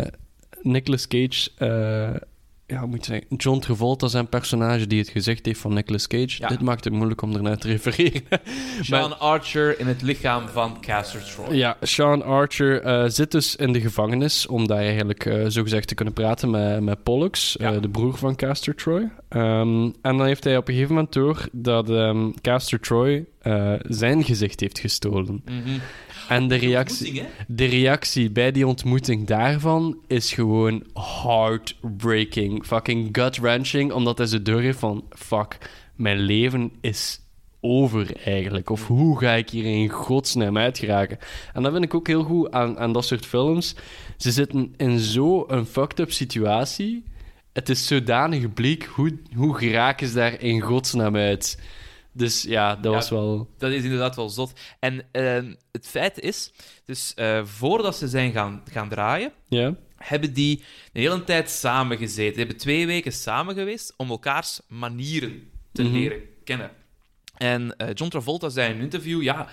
[0.62, 1.50] Nicolas Cage...
[1.56, 2.20] eh,
[2.66, 3.26] ja, hoe moet zeggen?
[3.36, 6.36] John Travolta zijn personage die het gezicht heeft van Nicolas Cage.
[6.38, 6.48] Ja.
[6.48, 8.22] Dit maakt het moeilijk om ernaar te refereren.
[8.82, 11.54] Sean Archer in het lichaam van Caster Troy.
[11.56, 15.94] Ja, Sean Archer eh, zit dus in de gevangenis omdat hij eigenlijk eh zogezegd te
[15.94, 17.70] kunnen praten met, met Pollux, Ja.
[17.80, 19.10] de broer van Caster Troy.
[19.28, 23.24] Ehm, en dan heeft hij op een gegeven moment door dat ehm, Caster Troy
[23.82, 25.42] zijn gezicht heeft gestolen.
[25.44, 25.78] Mhm.
[26.28, 30.84] En de reactie, de reactie bij die ontmoeting daarvan is gewoon
[31.22, 35.58] heartbreaking, fucking gut-wrenching, omdat hij zo doorheeft van, fuck,
[35.94, 37.20] mijn leven is
[37.60, 38.70] over eigenlijk.
[38.70, 41.18] Of hoe ga ik hier in godsnaam uit geraken?
[41.52, 43.74] En dat vind ik ook heel goed aan, aan dat soort films.
[44.16, 47.04] Ze zitten in zo'n fucked-up situatie.
[47.52, 51.58] Het is zodanig bleek, hoe, hoe geraken ze daar in godsnaam uit?
[52.16, 52.90] Dus ja, dat Ja.
[52.90, 53.50] was wel...
[53.58, 54.52] Dat is inderdaad wel zot.
[54.78, 56.52] En ehm, het feit is,
[56.84, 59.74] dus eh, voordat ze zijn gaan, gaan draaien, Ja?
[59.96, 60.58] hebben die
[60.92, 62.32] een hele tijd samen gezeten.
[62.32, 65.92] Ze hebben twee weken samen geweest om elkaars manieren te Mhm.
[65.92, 66.70] leren kennen.
[67.36, 69.48] En eh, John Travolta zei in een interview, ja,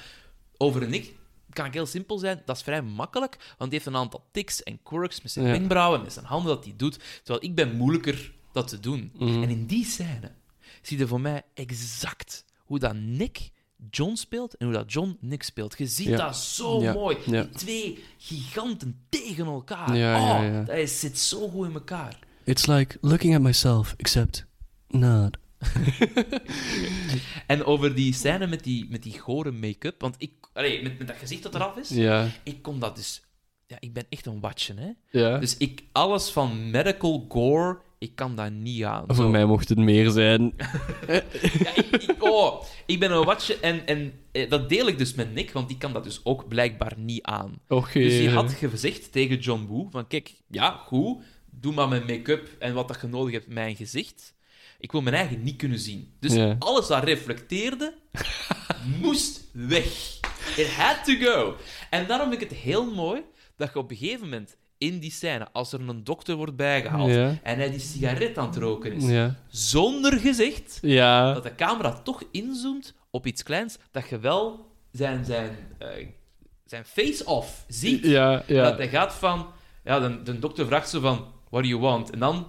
[0.57, 1.15] over een ik
[1.53, 2.41] kan ik heel simpel zijn.
[2.45, 5.51] Dat is vrij makkelijk, want die heeft een aantal tics en quirks met zijn Ja.
[5.51, 6.99] wenkbrauwen, met zijn handen dat hij doet.
[7.23, 9.11] Terwijl ik ben moeilijker dat te doen.
[9.17, 9.43] Mhm.
[9.43, 10.31] En in die scène
[10.81, 13.49] zie je voor mij exact hoe dat Nick
[13.89, 15.77] John speelt en hoe dat John Nick speelt.
[15.77, 16.17] Je ziet Ja.
[16.17, 16.93] dat zo Ja.
[16.93, 17.17] mooi.
[17.25, 19.89] Die twee giganten tegen elkaar.
[19.89, 22.19] Oh, dat is- zit zo goed in elkaar.
[22.43, 24.45] It's like looking at myself, except
[24.87, 25.37] not.
[27.47, 31.07] En over die scène met die, met die gore make-up, want ik, allee, met, met
[31.07, 32.27] dat gezicht dat eraf is, Ja.
[32.43, 33.21] ik kon dat dus...
[33.67, 34.89] Ja, ik ben echt een watchen, hè.
[35.19, 35.37] Ja.
[35.37, 39.03] Dus ik, alles van medical gore, ik kan dat niet aan.
[39.07, 40.53] Voor mij mocht het meer zijn.
[41.07, 45.13] Ja, ik, ik- oh, ik ben een watcher en, en eh, dat deel ik dus
[45.13, 47.59] met Nick, want die kan dat dus ook blijkbaar niet aan.
[47.67, 48.29] Dus die jee.
[48.29, 52.87] had gezegd tegen John Woo van kijk, ja, goed, doe maar mijn make-up en wat
[52.87, 54.35] dat je nodig hebt, mijn gezicht.
[54.79, 56.13] Ik wil mijn eigen niet kunnen zien.
[56.19, 57.93] Dus alles dat reflecteerde,
[59.01, 60.19] moest weg.
[60.57, 61.55] It had to go.
[61.89, 63.21] En daarom vind ik het heel mooi
[63.57, 67.11] dat je op een gegeven moment in die scène, als er een dokter wordt bijgehaald
[67.11, 67.37] Ja.
[67.43, 69.35] en hij die sigaret aan het roken is, Ja.
[69.47, 71.33] zonder gezicht, Ja.
[71.33, 76.07] dat de camera toch inzoomt op iets kleins, dat je wel zijn, zijn, eh,
[76.65, 78.03] zijn face-off ziet.
[78.47, 79.47] Dat hij gaat van...
[79.83, 81.25] Ja, de, de dokter vraagt zo van...
[81.49, 82.09] What do you want?
[82.09, 82.47] En dan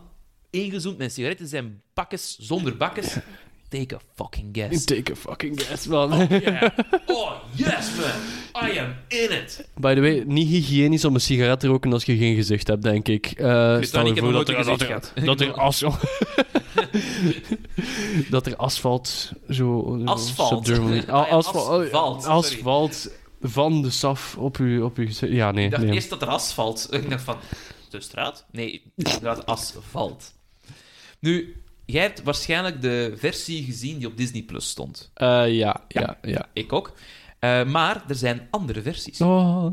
[0.50, 3.16] ingezoomd met een sigaret in zijn bakkes, zonder bakkes.
[3.72, 4.84] Take a fucking guess.
[4.94, 6.12] Take a fucking guess, man.
[6.12, 6.68] Oh, yeah.
[7.08, 8.20] Oh, yes, man.
[8.54, 9.66] I am in it.
[9.76, 12.82] By the way, niet hygiënisch om een sigaret te roken als je geen gezicht hebt,
[12.82, 13.26] denk ik.
[13.26, 15.98] Eh Chris, stel dan, je voor dat er, dat, er, dat er asfalt...
[18.30, 20.00] dat er asfalt zo...
[20.04, 20.70] Asfalt.
[21.06, 21.92] Ah, asfalt.
[21.92, 22.36] asfalt, sorry.
[22.36, 23.10] asfalt
[23.40, 25.32] van de saf op je, op je gezicht.
[25.32, 25.64] Ja, nee.
[25.64, 25.92] Ik dacht nee.
[25.92, 26.88] eerst dat er asfalt...
[26.90, 27.36] Ik dacht van...
[27.88, 28.46] De straat?
[28.50, 30.32] Nee, inderdaad asfalt.
[31.18, 35.10] Nu, jij hebt waarschijnlijk de versie gezien die op Disney Plus stond.
[35.14, 36.48] Eh, ja, ja, ja.
[36.52, 36.92] Ik ook.
[37.38, 39.20] Eh, maar er zijn andere versies.
[39.20, 39.66] Oh,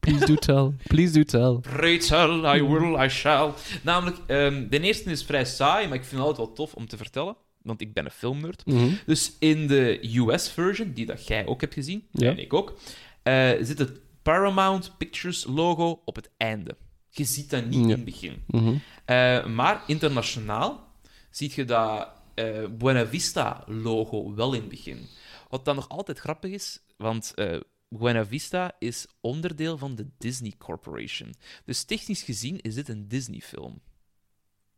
[0.00, 0.70] please do tell.
[0.86, 1.72] Please do tell.
[1.76, 3.50] Pray tell, I will, I shall.
[3.82, 6.86] Namelijk, ehm, de eerste is vrij saai, maar ik vind het altijd wel tof om
[6.86, 7.36] te vertellen.
[7.62, 8.66] Want ik ben een filmnerd.
[8.66, 8.88] Mhm.
[9.06, 12.28] Dus in de US-version, die dat jij ook hebt gezien, Ja.
[12.30, 12.74] en ik ook,
[13.22, 16.76] eh, zit het Paramount Pictures logo op het einde.
[17.10, 17.80] Je ziet dat niet Ja.
[17.80, 18.42] in het begin.
[18.46, 19.54] Mhm.
[19.54, 20.92] Maar internationaal
[21.36, 25.06] zie je dat eh, Buena Vista logo wel in het begin.
[25.48, 30.52] Wat dan nog altijd grappig is, want eh, Buena Vista is onderdeel van de Disney
[30.58, 31.34] Corporation.
[31.64, 33.80] Dus technisch gezien is dit een Disney-film.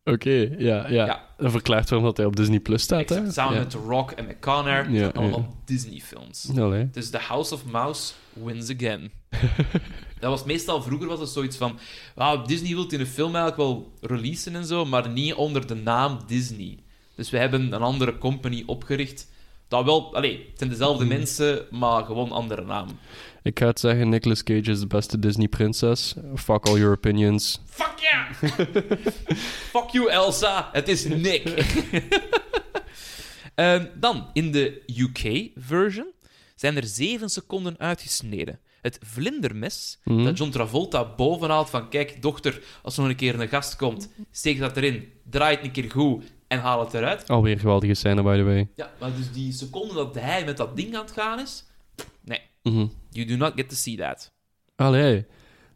[0.08, 1.24] Oké, ja, ja, Ja.
[1.36, 3.30] Dat verklaart waarom dat hij op Disney Plus staat, hè?
[3.30, 3.60] Samen ja.
[3.60, 4.90] met The Rock en met Connor.
[4.90, 6.42] Ja, allemaal Disney-films.
[6.92, 9.10] Dus The House of Mouse wins again.
[10.20, 11.78] dat was meestal, vroeger was het zoiets van...
[12.14, 15.74] ah, Disney wil in een film eigenlijk wel releasen en zo, maar niet onder de
[15.74, 16.78] naam Disney.
[17.14, 19.28] Dus we hebben een andere company opgericht.
[19.68, 20.14] Dat wel...
[20.16, 21.12] Allee, het zijn dezelfde Hmm.
[21.16, 22.86] mensen, maar gewoon andere naam.
[23.46, 26.14] Ik ga het zeggen, Nicolas Cage is de beste Disney-prinses.
[26.34, 27.60] Fuck all your opinions.
[27.66, 28.32] Fuck yeah!
[29.72, 30.68] Fuck you, Elsa.
[30.72, 31.42] Het is Nick.
[33.54, 36.12] Ehm, dan, in de UK-version
[36.54, 38.58] zijn er zeven seconden uitgesneden.
[38.82, 40.24] Het vlindermes Mhm.
[40.24, 44.08] dat John Travolta bovenhaalt van kijk, dochter, als er nog een keer een gast komt,
[44.30, 47.28] steek dat erin, draai het een keer goed en haal het eruit.
[47.28, 48.68] Alweer geweldige scène, by the way.
[48.74, 51.64] Ja, maar dus die seconde dat hij met dat ding aan het gaan is,
[52.24, 52.40] nee,
[52.72, 52.86] Mhm.
[53.10, 54.32] you do not get to see that.
[54.76, 55.24] Allee,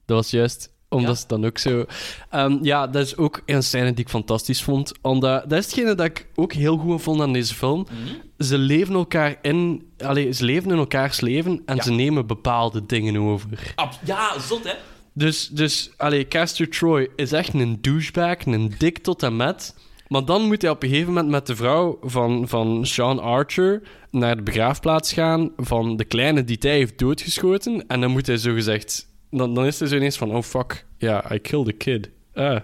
[0.06, 1.20] dat was juist omdat Ja.
[1.20, 1.84] ze dan ook zo...
[2.30, 4.92] Ehm, ja, dat is ook een scène die ik fantastisch vond.
[5.02, 7.86] Omdat, dat is hetgene dat ik ook heel goed vond aan deze film.
[7.90, 8.44] Mhm.
[8.44, 9.88] Ze leven elkaar in...
[9.98, 11.82] Allee, ze leven in elkaars leven en Ja.
[11.82, 13.72] ze nemen bepaalde dingen over.
[13.74, 14.74] Ab- ja, zot hè?
[15.14, 19.74] Dus, dus allee, Castor Troy is echt een douchebag, een dik tot en met.
[20.10, 23.82] Maar dan moet hij op een gegeven moment met de vrouw van, van Sean Archer
[24.10, 27.86] naar de begraafplaats gaan van de kleine die hij heeft doodgeschoten.
[27.86, 29.08] En dan moet hij zo gezegd...
[29.30, 32.10] Dan, dan is hij zo ineens van, oh fuck, ja, I killed a kid.
[32.34, 32.56] Ah,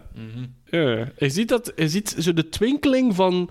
[0.64, 1.06] eh.
[1.18, 3.50] Je ziet, dat, je ziet zo de twinkeling van...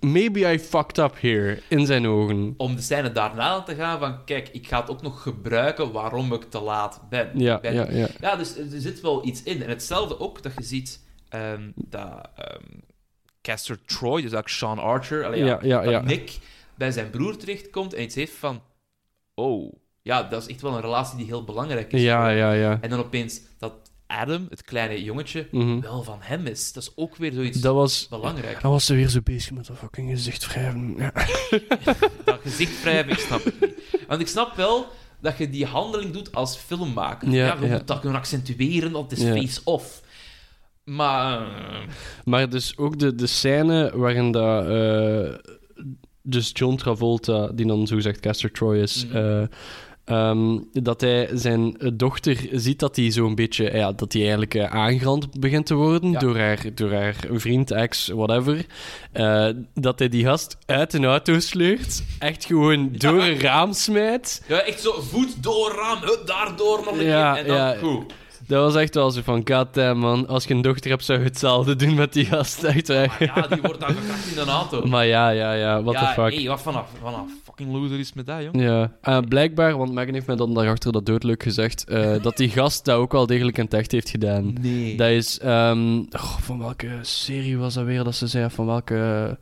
[0.00, 2.54] Maybe I fucked up here, in zijn ogen.
[2.56, 6.32] Om de scène daarna te gaan van, kijk, ik ga het ook nog gebruiken waarom
[6.32, 7.30] ik te laat ben.
[7.34, 8.08] Ja, ben- ja, ja.
[8.20, 9.62] Ja, dus er zit wel iets in.
[9.62, 12.78] En hetzelfde ook dat je ziet ehm, dat ehm
[13.48, 16.00] Castor Troy, dus ook Sean Archer, allee, ja, Ja, ja, dat ja.
[16.00, 16.38] Nick
[16.74, 18.62] bij zijn broer terechtkomt en iets heeft van...
[19.34, 19.72] Oh,
[20.02, 22.02] ja, dat is echt wel een relatie die heel belangrijk is.
[22.02, 22.78] Ja, ja, ja.
[22.80, 23.72] En dan opeens dat
[24.06, 25.80] Adam, het kleine jongetje, Mhm.
[25.80, 26.72] wel van hem is.
[26.72, 28.06] Dat is ook weer zoiets Dat was...
[28.08, 28.62] belangrijk.
[28.62, 30.94] Hij was er weer zo bezig met dat fucking gezicht wrijven.
[30.96, 31.12] Ja.
[32.24, 33.74] Dat gezicht wrijven, ik snap het niet.
[34.08, 34.86] Want ik snap wel
[35.20, 37.28] dat je die handeling doet als filmmaker.
[37.30, 40.02] Ja, Ja, moet dat kunnen accentueren, want het is face-off.
[40.96, 41.40] Maar...
[42.24, 44.66] Maar dus ook de, de scène waarin dat...
[44.66, 45.34] eh,
[46.22, 49.06] dus John Travolta, die dan zogezegd Castor Troy is...
[49.06, 49.16] Mhm.
[49.16, 49.42] eh,
[50.04, 53.70] ehm, dat hij zijn eh, dochter ziet dat hij zo'n beetje...
[53.76, 56.18] Ja, dat hij eigenlijk eh, aangerand begint te worden Ja.
[56.18, 58.66] door, haar, door haar vriend, ex, whatever.
[59.74, 62.02] Dat hij die gast uit een auto sleurt.
[62.18, 64.42] Echt gewoon door een raam smijt.
[64.48, 67.76] Ja, echt zo voet door raam, hup, daardoor nog een Ja, keer, en dan ja.
[67.76, 68.12] goed.
[68.48, 69.42] Dat was echt wel zo van...
[69.44, 70.26] God damn, man.
[70.26, 72.62] Als je een dochter hebt, zou je hetzelfde doen met die gast.
[72.64, 73.16] Echt waar.
[73.18, 74.86] Maar ja, die wordt dan gekracht in een auto.
[74.88, 75.82] Maar ja, ja, ja.
[75.82, 76.34] What ja, the fuck.
[76.34, 78.62] hey, wat vanaf, vanaf fucking loser is met dat, jong.
[78.62, 82.48] Ja, Eh, blijkbaar, want Megan heeft mij dan daarachter dat doodleuk gezegd, eh, dat die
[82.50, 84.54] gast dat ook wel degelijk in het echt heeft gedaan.
[84.60, 84.96] Nee.
[84.96, 88.50] Dat is, ehm, oh, van welke serie was dat weer dat ze zei?
[88.50, 89.38] Van welke...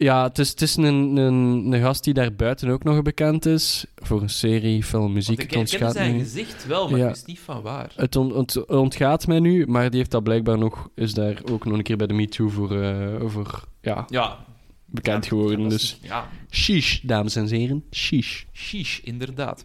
[0.00, 0.84] Ja, het is, het is een,
[1.16, 3.84] een, een gast die daar buiten ook nog bekend is.
[3.96, 7.04] Voor een serie, film, muziek, ik het ken- zijn gezicht wel, maar Ja.
[7.04, 7.92] ik wist niet van waar.
[7.96, 11.64] Het on- ont- ontgaat mij nu, maar die heeft dat blijkbaar nog, is daar ook
[11.64, 14.44] nog een keer bij de MeToo voor, eh, voor ja, Ja.
[14.84, 15.66] bekend Ja, geworden.
[15.66, 18.42] is- Dus Ja, sheesh, dames en heren, sheesh.
[18.52, 19.64] Sheesh, inderdaad.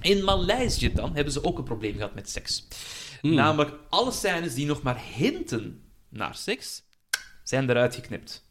[0.00, 2.66] In Maleisië dan hebben ze ook een probleem gehad met seks.
[3.20, 3.34] Hmm.
[3.34, 6.82] Namelijk, alle scènes die nog maar hinten naar seks,
[7.44, 8.48] zijn eruit geknipt.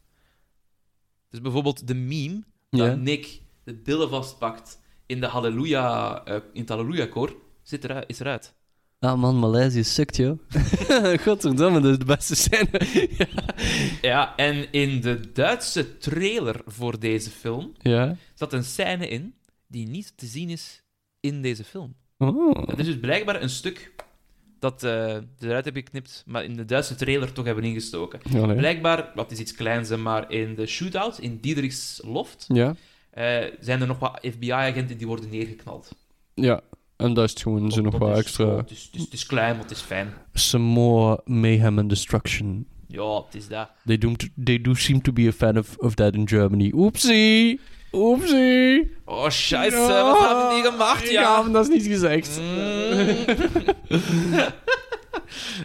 [1.30, 2.98] Dus bijvoorbeeld de meme dat.
[2.98, 8.54] Nick de billen vastpakt in, de halleluja, eh, in het Halleluja-koor, zit eruit, is eruit.
[9.00, 10.40] Ah man, Maleisië sukt, joh.
[11.26, 12.70] Godverdomme, dat is de beste scène.
[13.18, 13.28] ja.
[14.02, 18.16] Ja, en in de Duitse trailer voor deze film ja.
[18.34, 19.34] zat een scène in
[19.68, 20.84] die niet te zien is
[21.20, 21.96] in deze film.
[22.18, 22.68] Oh.
[22.68, 23.94] Het is dus blijkbaar een stuk
[24.60, 28.20] dat eh eruit hebben geknipt, maar in de Duitse trailer toch hebben ingestoken.
[28.30, 28.56] Ja, nee.
[28.56, 32.76] Blijkbaar, wat is iets kleins, maar in de shootout in Diederichs loft ja.
[33.10, 35.96] eh, zijn er nog wat FBI-agenten die worden neergeknald.
[36.34, 36.62] Ja.
[36.98, 38.64] En dat is het gewoon zo nog wat extra...
[38.68, 40.14] is, het is klein, maar het is fijn.
[40.34, 42.68] Some more mayhem and destruction.
[42.88, 43.70] Ja, het is dat.
[43.86, 46.72] They do, they do seem to be a fan of, of that in Germany.
[46.76, 47.60] Oepsie!
[47.92, 48.98] Oepsie!
[49.06, 51.44] Oh, scheisse, wat hebben die gemaakt, ja?
[51.44, 52.40] dat is niet gezegd.
[52.40, 53.26] Mm.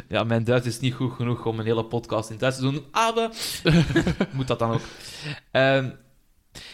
[0.15, 2.85] ja, mijn Duits is niet goed genoeg om een hele podcast in Duits te doen.
[2.91, 3.31] Aber
[4.37, 4.83] moet dat dan ook.
[5.51, 5.91] Ehm,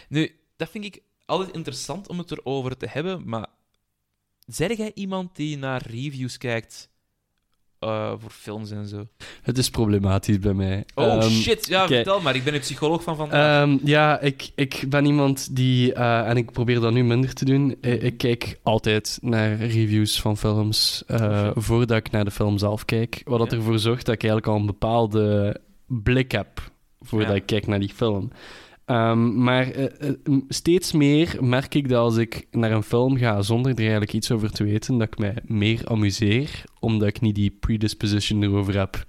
[0.09, 3.47] nu, dat vind ik altijd interessant om het erover te hebben, maar
[4.47, 6.91] zeg jij iemand die naar reviews kijkt
[7.81, 9.07] eh, voor films en zo?
[9.43, 10.85] Het is problematisch bij mij.
[10.95, 12.35] Oh Ehm, shit, ja, vertel maar.
[12.35, 13.63] Ik ben een psycholoog van vandaag.
[13.63, 17.45] Ehm, ja, ik, ik ben iemand die, eh, en ik probeer dat nu minder te
[17.45, 22.59] doen, eh, ik kijk altijd naar reviews van films eh, voordat ik naar de film
[22.59, 23.21] zelf kijk.
[23.25, 23.57] Wat dat Ja.
[23.57, 25.57] ervoor zorgt dat ik eigenlijk al een bepaalde
[25.87, 26.71] blik heb
[27.01, 27.35] voordat Ja.
[27.35, 28.31] ik kijk naar die film.
[28.91, 30.15] Ehm, maar eh, eh,
[30.49, 34.31] steeds meer merk ik dat als ik naar een film ga zonder er eigenlijk iets
[34.31, 39.05] over te weten, dat ik mij meer amuseer, omdat ik niet die predisposition erover heb.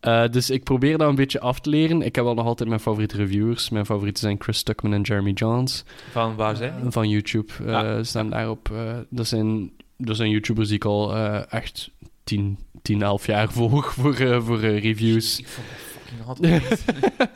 [0.00, 2.02] Eh, dus ik probeer dat een beetje af te leren.
[2.02, 3.70] Ik heb wel nog altijd mijn favoriete reviewers.
[3.70, 5.84] Mijn favorieten zijn Chris Tuckman en Jeremy Johns.
[6.10, 6.92] van waar zijn?
[6.92, 8.04] Van YouTube Ah.
[8.04, 8.70] staan daarop.
[9.10, 11.16] dat, zijn, dat zijn YouTubers die ik al
[11.46, 11.90] echt
[12.24, 15.38] 10, 10, 11 jaar volg voor, voor reviews.
[15.38, 15.66] Ik vond
[16.08, 16.40] fucking hot.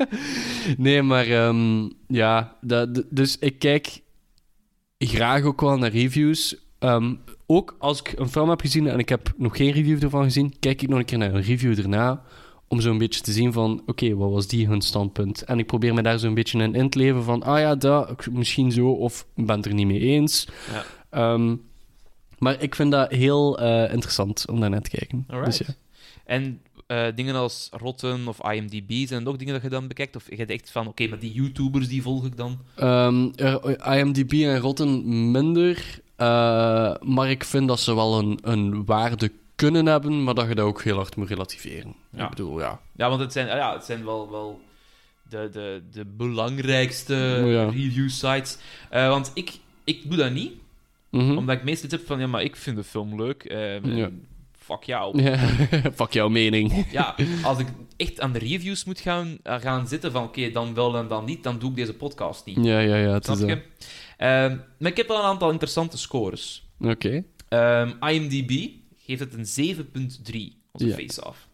[0.85, 4.01] nee, maar ehm, ja, dat, dus ik kijk
[4.99, 6.57] graag ook wel naar reviews.
[6.79, 7.15] Ehm,
[7.47, 10.55] ook als ik een film heb gezien en ik heb nog geen review ervan gezien,
[10.61, 12.23] kijk ik nog een keer naar een review erna.
[12.69, 15.43] Om zo'n beetje te zien van, oké, wat was die hun standpunt?
[15.43, 18.27] En ik probeer me daar zo'n beetje in in te leven van, ah ja, dat,
[18.27, 20.49] misschien zo, of ik ben het er niet mee eens.
[20.73, 20.85] Ja.
[21.11, 21.57] Ehm,
[22.39, 25.27] maar ik vind dat heel eh, interessant om daar naar te kijken.
[25.45, 25.75] Dus ja.
[26.25, 26.61] En
[26.93, 30.17] eh, dingen als Rotten of IMDb, zijn dat ook dingen dat je dan bekijkt?
[30.17, 32.59] Of je echt van, oké, maar die YouTubers, die volg ik dan?
[32.75, 36.01] Ehm, er- IMDb en Rotten minder.
[36.17, 40.55] eh, maar ik vind dat ze wel een, een waarde kunnen hebben, maar dat je
[40.55, 41.95] dat ook heel hard moet relativeren.
[42.17, 42.25] Ja.
[42.25, 42.81] Ik bedoel, ja.
[42.97, 44.61] Ja, want het zijn, ja, het zijn wel, wel
[45.29, 47.65] de, de, de belangrijkste Oh ja.
[47.65, 48.59] review sites.
[48.91, 49.53] Eh, want ik,
[49.85, 50.53] ik doe dat niet,
[51.11, 51.37] Mhm.
[51.37, 53.43] omdat ik meestal heb van, ja, maar ik vind de film leuk.
[53.45, 54.11] eh, Ja.
[54.73, 55.23] Fuck jou.
[55.23, 55.37] Ja,
[55.95, 56.87] fuck jouw mening.
[56.91, 57.15] Ja,
[57.45, 57.67] als ik
[57.97, 61.25] echt aan de reviews moet gaan, eh, gaan zitten van, oké, dan wel en dan
[61.25, 62.59] niet, dan doe ik deze podcast niet.
[62.65, 63.13] Ja, ja, ja.
[63.13, 63.63] Het Snap is, je?
[64.17, 66.69] eh, Ehm, maar ik heb wel een aantal interessante scores.
[66.81, 67.25] Oké.
[67.49, 70.95] Ehm, IMDb geeft het een 7.3, onze Ja.
[70.95, 71.49] face-off.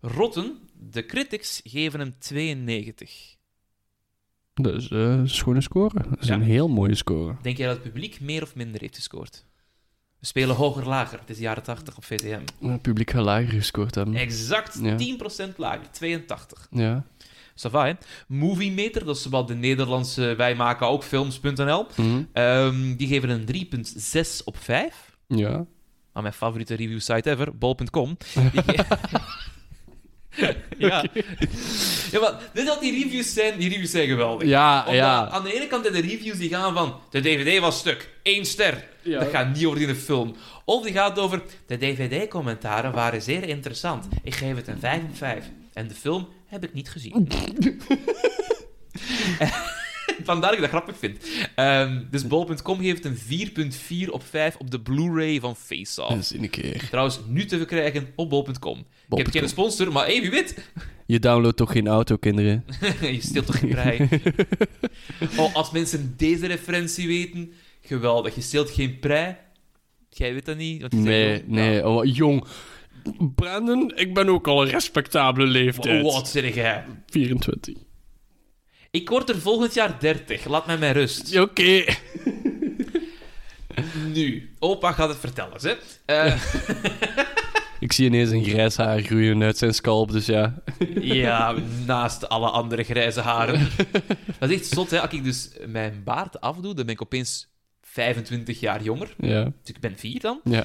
[0.00, 0.58] Rotten,
[0.90, 3.36] de critics geven hem 92.
[4.54, 5.94] Dat is eh, een schone score.
[6.10, 6.34] Dat is Ja.
[6.34, 7.36] een heel mooie score.
[7.42, 9.44] Denk jij dat het publiek meer of minder heeft gescoord?
[10.22, 11.18] We spelen hoger, lager.
[11.18, 12.40] Het is de jaren 80 op VTM.
[12.60, 14.14] Het publiek gaat lager gescoord hebben.
[14.14, 14.96] Exact Ja.
[14.96, 16.66] 10% lager, 82.
[16.70, 17.04] Ja.
[17.66, 17.92] Ça va, hè?
[18.26, 21.86] Movie Meter, dat is wat de Nederlandse wij maken ook films.nl.
[21.96, 22.22] Mhm.
[22.32, 25.16] Ehm, die geven een 3,6 op 5.
[25.26, 25.64] Ja.
[26.12, 28.16] Aan mijn favoriete review site ever, bol.com.
[28.52, 28.84] Die ge-
[30.78, 31.04] ja.
[32.10, 34.48] ja, maar dit dat die reviews zijn, die reviews zijn geweldig.
[34.48, 35.28] Ja, Omdat ja.
[35.28, 38.44] aan de ene kant zijn de reviews die gaan van de DVD was stuk, één
[38.44, 38.84] ster.
[39.02, 39.18] Ja.
[39.18, 40.36] Dat gaat niet over die film.
[40.64, 44.08] Of die gaat over de DVD-commentaren waren zeer interessant.
[44.22, 45.44] Ik geef het een 5 op 5.
[45.72, 47.28] En de film heb ik niet gezien.
[50.24, 51.18] Vandaar dat ik dat grappig vind.
[51.54, 53.16] Ehm, dus bol.com geeft een
[54.06, 56.10] 4.4 op 5 op de Blu-ray van Face Off.
[56.10, 56.88] Dat is een keer.
[56.88, 58.84] Trouwens, nu te verkrijgen op bol.com.
[59.10, 60.70] Ik heb geen sponsor, maar hey, wie weet.
[61.06, 62.64] Je downloadt toch geen auto, kinderen?
[63.00, 64.08] je steelt toch geen prei.
[65.38, 68.34] oh, als mensen deze referentie weten, geweldig.
[68.34, 69.36] Je steelt geen prei.
[70.08, 70.80] Jij weet dat niet?
[70.80, 71.88] Want je zegt Nee, gewoon, nee.
[71.88, 72.44] Oh, jong.
[73.34, 76.02] Brandon, ik ben ook al een respectabele leeftijd.
[76.02, 76.84] Wat zeg jij?
[77.06, 77.74] 24.
[78.92, 80.44] Ik word er volgend jaar 30.
[80.44, 81.38] Laat mij mijn rust.
[81.38, 81.84] Oké.
[84.12, 85.58] Nu, opa gaat het vertellen.
[85.60, 85.74] Hè?
[86.04, 86.42] Eh,
[87.80, 90.62] Ik zie ineens een grijs haar groeien uit zijn scalp, dus ja.
[91.00, 91.54] ja,
[91.86, 93.68] naast alle andere grijze haren.
[94.38, 95.00] Dat is echt zot, hè?
[95.00, 97.48] Als ik dus mijn baard afdoe, dan ben ik opeens
[97.82, 99.14] 25 jaar jonger.
[99.18, 99.42] Ja.
[99.44, 100.40] Dus ik ben 4 dan.
[100.44, 100.64] Ja.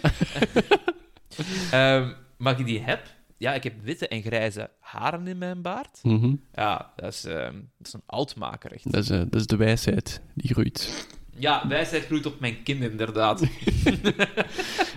[1.71, 3.01] Ehm, maar als ik die heb,
[3.37, 5.99] ja, ik heb witte en grijze haren in mijn baard.
[6.03, 6.35] Mhm.
[6.53, 8.91] Ja, dat is, ehm, dat is een oudmaker, echt.
[8.91, 11.07] dat, is, eh, dat is de wijsheid die groeit.
[11.39, 13.41] Ja, wijsheid groeit op mijn kin, inderdaad.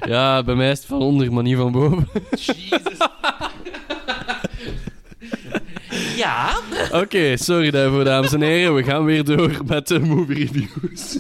[0.06, 2.08] Ja, bij mij is het van onder, maar niet van boven.
[2.30, 2.98] Jezus.
[6.22, 6.60] ja.
[6.92, 8.74] Oké, sorry daarvoor, dames en heren.
[8.74, 11.18] We gaan weer door met de movie reviews.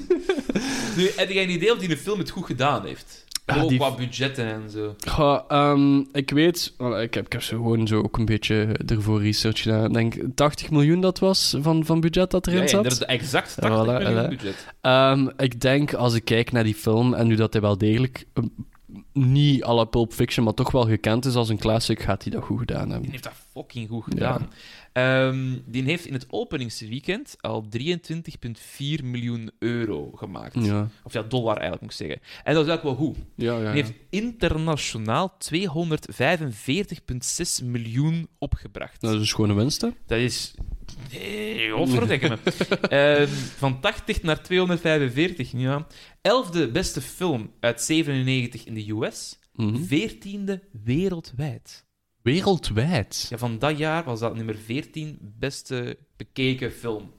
[0.96, 3.24] Nu, heb jij een idee of die een film het goed gedaan heeft?
[3.56, 4.94] Ah, ook die- qua budgetten en zo.
[5.08, 6.74] Goh, ehm, ik weet...
[7.00, 9.86] Ik heb, ik heb zo gewoon zo ook een beetje ervoor research gedaan.
[9.86, 12.82] Ik denk 80 miljoen dat was van, van budget dat erin Ja, zat.
[12.84, 14.66] inderdaad, exact 80 Voilà, miljoen budget.
[14.80, 18.26] Ehm, ik denk, als ik kijk naar die film, en nu dat hij wel degelijk
[18.34, 18.44] eh,
[19.12, 22.32] niet à la Pulp Fiction, maar toch wel gekend is als een classic, gaat hij
[22.32, 23.10] dat goed gedaan hebben.
[23.10, 24.50] heeft dat fucking goed gedaan.
[24.92, 30.64] Ehm, die heeft in het openingsweekend al 23,4 miljoen euro gemaakt.
[30.64, 32.20] Ja, Of ja, dollar eigenlijk moet ik zeggen.
[32.44, 33.16] En dat is eigenlijk wel goed.
[33.34, 33.72] ja, ja.
[33.72, 39.00] Die heeft internationaal 245,6 miljoen opgebracht.
[39.00, 39.88] Dat is een schone winst, hè?
[40.06, 40.54] Dat is...
[41.12, 42.38] Nee, me.
[42.88, 43.26] Ehm,
[43.56, 45.86] van 80 naar 245, ja.
[46.20, 49.38] Elfde beste film uit 97 in de US.
[49.54, 49.82] Mhm.
[49.82, 51.88] Veertiende wereldwijd.
[52.22, 53.26] Wereldwijd.
[53.30, 57.12] Ja, van dat jaar was dat nummer 14 beste bekeken film.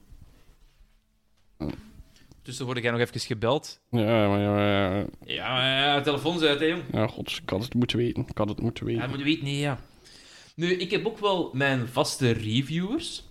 [2.42, 3.80] Tussen word jij nog even gebeld.
[3.90, 4.58] Ja, maar ja,
[4.98, 6.82] ja, Ja, maar ja, telefoon uit, hè, jong.
[6.92, 8.24] ja, god, ik had het moeten weten.
[8.28, 9.08] Ik had het moeten Ja, weten.
[9.08, 9.80] dat moet weten, nee, ja.
[10.56, 13.24] Nu, ik heb ook wel mijn vaste reviewers.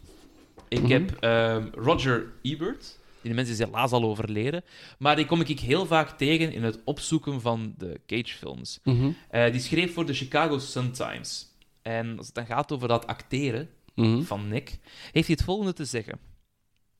[0.67, 0.91] Ik Mhm.
[0.91, 2.99] heb ehm, Roger Ebert.
[3.21, 4.63] Die mensen is helaas al overleden.
[4.97, 8.79] Maar die kom ik heel vaak tegen in het opzoeken van de Cage-films.
[8.83, 11.49] Mhm, Eh, die schreef voor de Chicago Sun-Times.
[11.81, 14.21] En als het dan gaat over dat acteren mhm.
[14.21, 14.79] van Nick,
[15.11, 16.19] heeft hij het volgende te zeggen.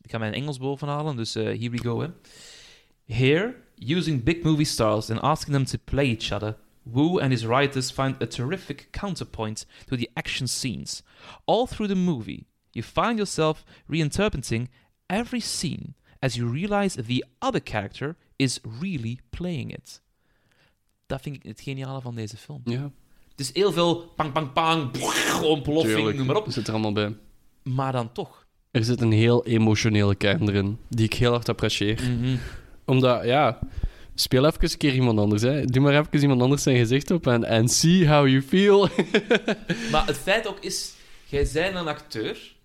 [0.01, 2.01] Ik ga mijn Engels bovenhalen, dus eh, here we go.
[2.01, 2.07] Hè.
[3.05, 7.45] Here, using big movie stars and asking them to play each other, Wu and his
[7.45, 11.03] writers find a terrific counterpoint to the action scenes.
[11.45, 14.69] All through the movie, you find yourself reinterpreting
[15.07, 20.01] every scene as you realize the other character is really playing it.
[21.05, 22.61] Dat vind ik het geniale van deze film.
[22.63, 22.91] Ja,
[23.41, 24.91] is heel veel pang, pang, pang,
[25.43, 26.17] ontploffing, tuurlijk.
[26.17, 26.45] noem maar op.
[26.51, 27.15] Zit er allemaal bij.
[27.63, 28.45] Maar dan toch.
[28.71, 31.99] Er zit een heel emotionele kern erin, die ik heel hard apprecieer.
[32.85, 33.59] Omdat, ja,
[34.15, 35.41] speel even een keer iemand anders.
[35.41, 35.65] Hè.
[35.65, 38.87] Doe maar even iemand anders zijn gezicht op en, en see how you feel.
[39.91, 40.93] Maar het feit ook is,
[41.25, 42.55] jij bent een acteur,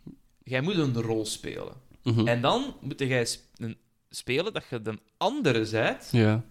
[0.45, 1.73] jij moet een rol spelen.
[2.03, 2.27] Mhm.
[2.27, 3.45] En dan moet jij sp-
[4.11, 6.45] spelen dat je de andere zijt Ja.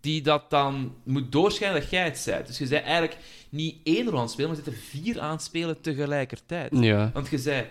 [0.00, 2.46] Die dat dan moet doorschijnen dat jij het bent.
[2.46, 3.16] Dus je zei eigenlijk
[3.48, 6.72] niet één rol aan het spelen, maar je zit er vier aan het spelen tegelijkertijd.
[6.78, 7.10] Ja.
[7.14, 7.66] Want je zei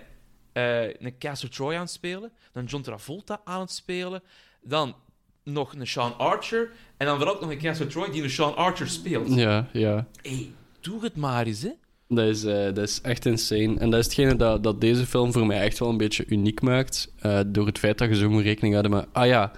[0.52, 4.22] eh, een Castor Troy aan het spelen, dan John Travolta aan het spelen,
[4.62, 4.96] dan
[5.44, 8.56] nog een Sean Archer, en dan vooral ook nog een Castor Troy die een Sean
[8.56, 9.36] Archer speelt.
[9.36, 10.08] Ja, ja.
[10.22, 10.50] hey,
[10.80, 11.72] doe het maar eens, hè.
[12.08, 13.80] Dat is, eh, dat is echt insane.
[13.80, 16.62] En dat is hetgene dat, dat deze film voor mij echt wel een beetje uniek
[16.62, 17.14] maakt.
[17.20, 19.06] eh, door het feit dat je zo moet rekening houden met...
[19.12, 19.52] Ah ja,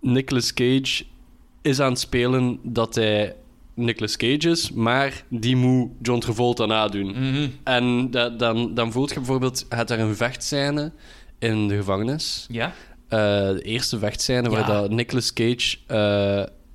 [0.00, 1.04] Nicolas Cage
[1.62, 3.36] is aan het spelen dat hij
[3.74, 7.06] Nicolas Cage is, maar die moet John Travolta nadoen.
[7.10, 7.48] Mhm.
[7.64, 9.66] En dan, dan voelt je bijvoorbeeld...
[9.68, 10.92] Hebt daar een vechtscène
[11.38, 12.46] in de gevangenis.
[12.50, 12.72] Ja?
[13.08, 14.80] Eh, de eerste vechtscène waar Ja.
[14.80, 15.76] dat Nicolas Cage...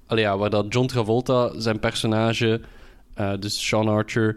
[0.08, 2.62] allee, ja, waar dat John Travolta zijn personage,
[3.14, 4.36] eh, dus Sean Archer,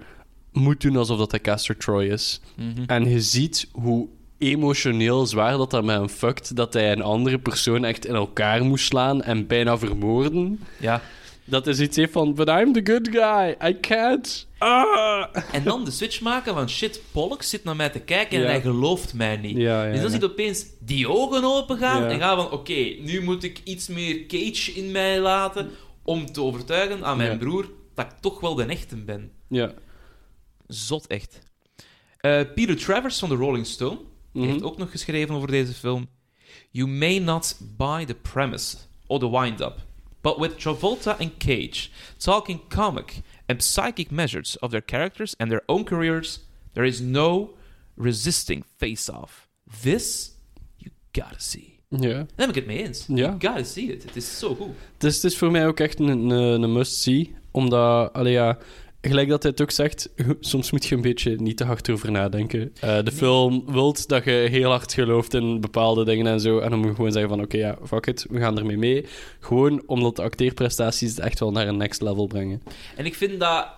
[0.52, 2.40] moet doen alsof dat hij Castor Troy is.
[2.56, 2.82] Mhm.
[2.86, 4.08] En je ziet hoe
[4.40, 8.64] emotioneel zwaar dat dat met hem fuckt, dat hij een andere persoon echt in elkaar
[8.64, 10.60] moest slaan en bijna vermoorden.
[10.78, 11.02] Ja.
[11.44, 14.46] Dat is iets van, but I'm the good guy, I can't.
[14.58, 15.26] Ah!
[15.52, 18.48] En dan de switch maken van shit, Pollock zit naar mij te kijken en Ja.
[18.48, 19.56] hij gelooft mij niet.
[19.56, 23.22] Ja, ja, dus dan ziet opeens die ogen open gaan en gaan van oké, nu
[23.22, 25.70] moet ik iets meer Cage in mij laten
[26.02, 29.30] om te overtuigen aan mijn broer dat ik toch wel de echte ben.
[29.48, 29.72] Ja.
[30.66, 31.38] Zot echt.
[32.16, 33.98] Eh, Peter Travers van de Rolling Stone
[34.32, 34.46] Mhm.
[34.46, 36.08] heeft ook nog geschreven over deze film.
[36.70, 38.76] You may not buy the premise
[39.06, 39.80] or the wind-up,
[40.20, 45.62] but with Travolta and Cage talking comic and psychic measures of their characters and their
[45.66, 46.40] own careers,
[46.72, 47.54] there is no
[47.96, 49.48] resisting face-off.
[49.82, 50.32] This
[50.76, 51.78] you gotta see.
[51.88, 51.98] Ja.
[52.14, 53.04] Daar heb ik het mee eens.
[53.08, 53.14] Ja.
[53.14, 54.02] You gotta see it.
[54.02, 54.74] Het is zo goed.
[54.98, 57.34] Dus het is voor mij ook echt een, een, een must-see.
[57.50, 58.58] Omdat, allee, ja,
[59.00, 62.10] gelijk dat hij het ook zegt, soms moet je een beetje niet te hard over
[62.10, 62.72] nadenken.
[62.80, 66.58] Eh, de film wilt dat je heel hard gelooft in bepaalde dingen en zo.
[66.58, 69.06] En dan moet je gewoon zeggen van, oké, ja, fuck it, we gaan ermee mee.
[69.40, 72.62] Gewoon omdat de acteerprestaties het echt wel naar een next level brengen.
[72.96, 73.68] En ik vind dat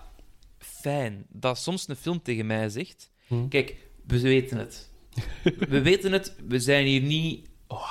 [0.58, 3.48] fijn dat soms een film tegen mij zegt: Hm.
[3.48, 4.90] Kijk, we weten het.
[5.68, 7.46] we weten het, we zijn hier niet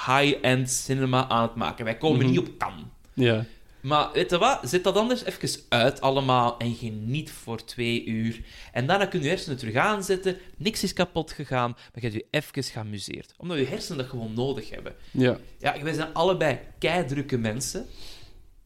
[0.05, 1.85] high-end cinema aan het maken.
[1.85, 2.29] Wij komen Mhm.
[2.29, 2.83] niet op Cannes.
[3.13, 3.45] Ja,
[3.81, 4.59] Maar weet je wat?
[4.63, 8.41] Zet dat anders even uit allemaal en geniet voor twee uur.
[8.71, 10.37] En daarna kun je je hersenen terug aanzetten.
[10.57, 13.33] Niks is kapot gegaan, maar je hebt je even geamuseerd.
[13.37, 14.95] Omdat je hersenen dat gewoon nodig hebben.
[15.11, 17.85] ja, Ja, wij zijn allebei keidrukke mensen.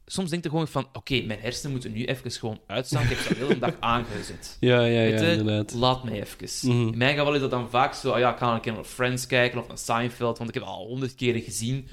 [0.08, 3.04] Soms denk je gewoon van, oké, mijn hersenen moeten nu even gewoon uitstaan.
[3.04, 4.58] Ik heb ze de hele dag aangezet.
[4.60, 5.74] ja, ja, ja, je, inderdaad.
[5.74, 6.72] Laat mij even.
[6.72, 6.88] Mhm.
[6.88, 8.84] In mijn geval is dat dan vaak zo, ah ja, ik ga een keer naar
[8.84, 11.88] Friends kijken of naar Seinfeld, want ik heb het al honderd keren gezien.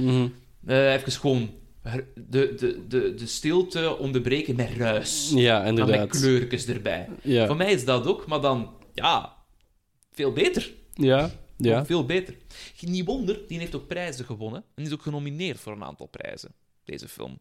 [0.66, 1.50] Eh, even gewoon
[2.14, 5.30] de, de, de, de stilte onderbreken met ruis.
[5.34, 6.08] Ja, Dan met inderdaad.
[6.08, 7.08] kleurtjes erbij.
[7.22, 9.36] Ja, Voor mij is dat ook, maar dan, ja,
[10.12, 10.72] veel beter.
[10.94, 11.78] ja, ja.
[11.78, 12.34] Ook veel beter.
[12.80, 14.64] Niet wonder, die heeft ook prijzen gewonnen.
[14.74, 16.54] En is ook genomineerd voor een aantal prijzen,
[16.84, 17.38] deze film.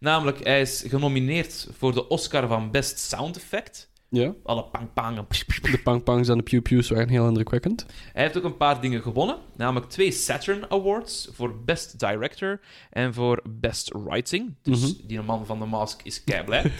[0.00, 3.90] Namelijk, hij is genomineerd voor de Oscar van Best Sound Effect.
[4.12, 4.34] Ja.
[4.44, 5.70] Alle pang-pang en psh, psh, psh.
[5.72, 7.86] De pangpangs en de pew-pews waren heel indrukwekkend.
[8.12, 9.36] Hij heeft ook een paar dingen gewonnen.
[9.56, 12.60] Namelijk twee Saturn Awards voor Best Director
[12.90, 14.54] en voor Best Writing.
[14.62, 15.06] Dus Mhm.
[15.06, 16.72] die man van de mask is kei blij.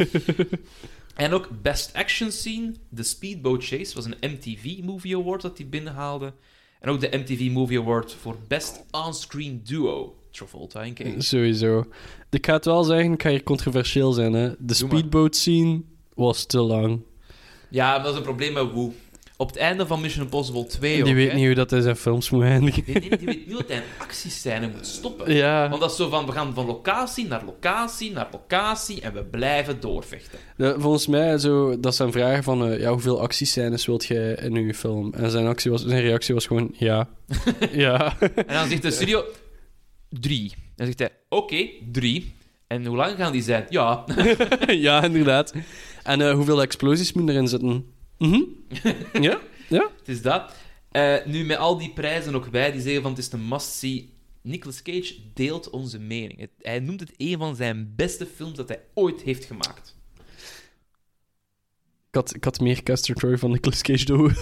[1.15, 2.73] en ook Best Action Scene.
[2.95, 6.33] The Speedboat Chase was een MTV Movie Award dat hij binnenhaalde.
[6.81, 10.17] En ook de MTV Movie Award voor Best On-Screen Duo.
[10.31, 11.15] Travolta en Cage.
[11.21, 11.85] Sowieso.
[12.31, 14.33] Ik ga het wel zeggen, ik ga hier controversieel zijn.
[14.33, 14.49] Hè.
[14.49, 14.77] De Doe maar.
[14.99, 15.83] speedboat scene
[16.15, 17.01] was te lang.
[17.73, 18.93] Ja, dat is een probleem met Woe.
[19.37, 21.37] Op het einde van Mission Impossible 2 Die ook, weet hè.
[21.37, 22.85] niet hoe dat hij zijn films moet eindigen.
[22.85, 25.35] Die, weet niet dat hij een actiescène moet stoppen.
[25.35, 29.13] Ja, Want dat is zo van, we gaan van locatie naar locatie naar locatie en
[29.13, 30.39] we blijven doorvechten.
[30.57, 34.57] Ja, volgens mij, zo, dat zijn vragen van eh, ja, hoeveel actiescènes wilt jij in
[34.57, 35.15] uw film?
[35.15, 37.09] En zijn, actie was, zijn reactie was gewoon ja.
[37.73, 38.19] ja.
[38.21, 39.25] En dan zegt de studio,
[40.09, 40.55] drie.
[40.77, 42.35] Dan zegt hij, oké, drie.
[42.67, 43.67] En hoe lang gaan die zijn?
[43.69, 44.05] Ja.
[44.87, 45.53] ja, inderdaad.
[46.05, 47.87] En eh, hoeveel explosies moeten erin zitten?
[48.19, 48.41] Mhm.
[49.29, 49.41] ja?
[49.69, 49.91] Ja?
[49.99, 50.55] Het is dat.
[50.91, 54.11] Eh, nu, met al die prijzen ook bij, die zeggen van het is een must-see.
[54.43, 56.41] Nicolas Cage deelt onze mening.
[56.41, 59.97] Het- hij noemt het een van zijn beste films dat hij ooit heeft gemaakt.
[62.09, 64.33] Ik had, ik had meer Castor Troy van Nicolas Cage door.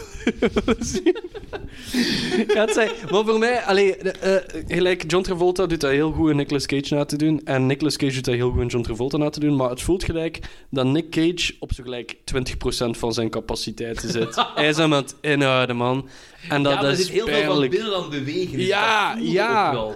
[2.46, 4.36] ik had zeggen, maar voor mij, allee, eh,
[4.68, 7.40] gelijk John Travolta doet dat heel goed in Nicolas Cage na te doen.
[7.44, 9.56] En Nicolas Cage doet dat heel goed in John Travolta na te doen.
[9.56, 10.38] Maar het voelt gelijk
[10.70, 14.34] dat Nick Cage op zo gelijk 20% van zijn capaciteiten zit.
[14.54, 16.08] Hij is hem aan het inhouden, man.
[16.48, 18.56] En dat, ja, er is heel veel van bewegen.
[18.58, 19.86] dus Ja, dat ja.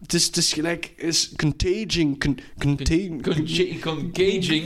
[0.00, 4.64] Het is, het is gelijk, is contaging, con, contain, Conca- Concaging.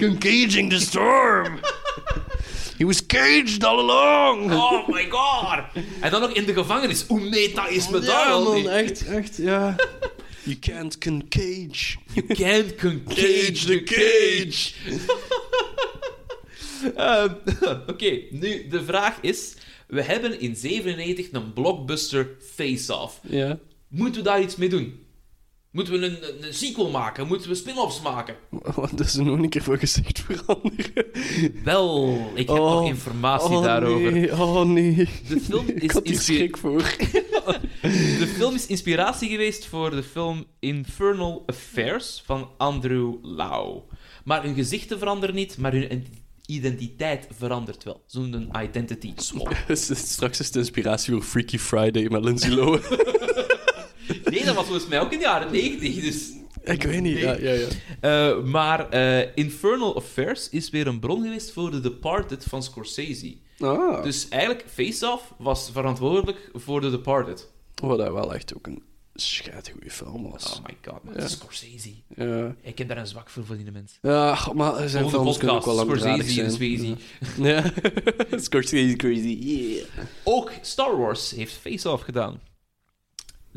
[0.00, 1.58] Concaging the storm.
[2.78, 4.52] He was caged all along.
[4.52, 5.64] Oh my god!
[6.00, 7.04] En dan nog in de gevangenis.
[7.08, 8.66] Hoe meta is me daar ja, al man, niet?
[8.66, 9.76] echt, echt, ja.
[10.42, 11.96] You can't concage.
[12.14, 14.72] You can't concage the cage.
[16.96, 17.34] Ehm,
[17.92, 19.54] Oké, nu de vraag is:
[19.86, 23.20] we hebben in 97 een blockbuster Face-Off.
[23.22, 23.58] Ja.
[23.88, 25.06] Moeten we daar iets mee doen?
[25.70, 27.26] Moeten we een, een- een sequel maken?
[27.26, 28.34] Moeten we spin-offs maken?
[28.74, 31.06] Wat is er nog een keer voor gezegd veranderen?
[31.64, 34.12] Wel, ik heb nog informatie oh, daarover.
[34.12, 34.94] Nee, oh nee.
[35.28, 36.82] De film Ik is had hier schrik voor.
[37.82, 43.80] De film is inspiratie geweest voor de film Infernal Affairs van Andrew Lau.
[44.24, 46.06] Maar hun gezichten veranderen niet, maar hun
[46.46, 48.02] identiteit verandert wel.
[48.06, 49.56] Zo'n identity swap.
[49.94, 52.80] Straks is het inspiratie voor Freaky Friday met Lindsay Lohan.
[54.24, 56.32] Nee, dat was volgens mij ook in de jaren 90, dus...
[56.64, 57.18] ik weet niet.
[57.18, 57.66] Ja, ja, ja.
[58.00, 63.36] Eh, maar eh, Infernal Affairs is weer een bron geweest voor The Departed van Scorsese.
[63.58, 67.48] Ah, Dus eigenlijk, Face Off was verantwoordelijk voor The Departed.
[67.74, 68.82] wat dat wel echt ook een
[69.72, 70.58] goede film was.
[70.58, 71.14] Oh my god, man.
[71.16, 71.28] Ja.
[71.28, 71.90] Scorsese.
[72.16, 72.54] Ja.
[72.62, 73.98] Ik heb daar een zwak voor, voor die mensen.
[74.02, 76.98] Ja, maar zijn Volgende films kunnen ook wel podcast, Scorsese zijn.
[77.36, 77.72] Ja.
[78.46, 79.84] Scorsese crazy, yeah.
[80.24, 82.40] Ook Star Wars heeft Face Off gedaan.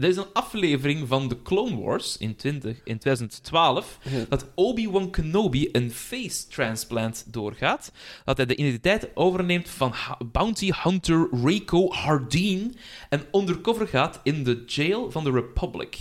[0.01, 4.25] Er is een aflevering van The Clone Wars in, 20, in 2012 Ja.
[4.29, 7.91] dat Obi-Wan Kenobi een face transplant doorgaat.
[8.25, 9.93] Dat hij de identiteit overneemt van
[10.31, 12.75] bounty hunter Reiko Hardeen
[13.09, 15.97] en undercover gaat in de jail van de Republic.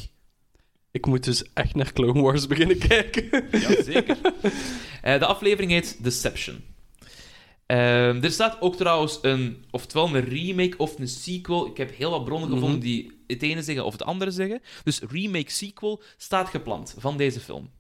[0.90, 3.48] Ik moet dus echt naar Clone Wars beginnen kijken.
[3.60, 4.16] Ja, zeker.
[5.02, 6.62] Eh, de aflevering heet Deception.
[7.70, 11.66] Ehm, er staat ook trouwens een, oftewel een remake of een sequel.
[11.66, 12.58] Ik heb heel wat bronnen Mhm.
[12.58, 14.60] gevonden die het ene zeggen of het andere zeggen.
[14.84, 17.70] Dus remake sequel staat gepland van deze film.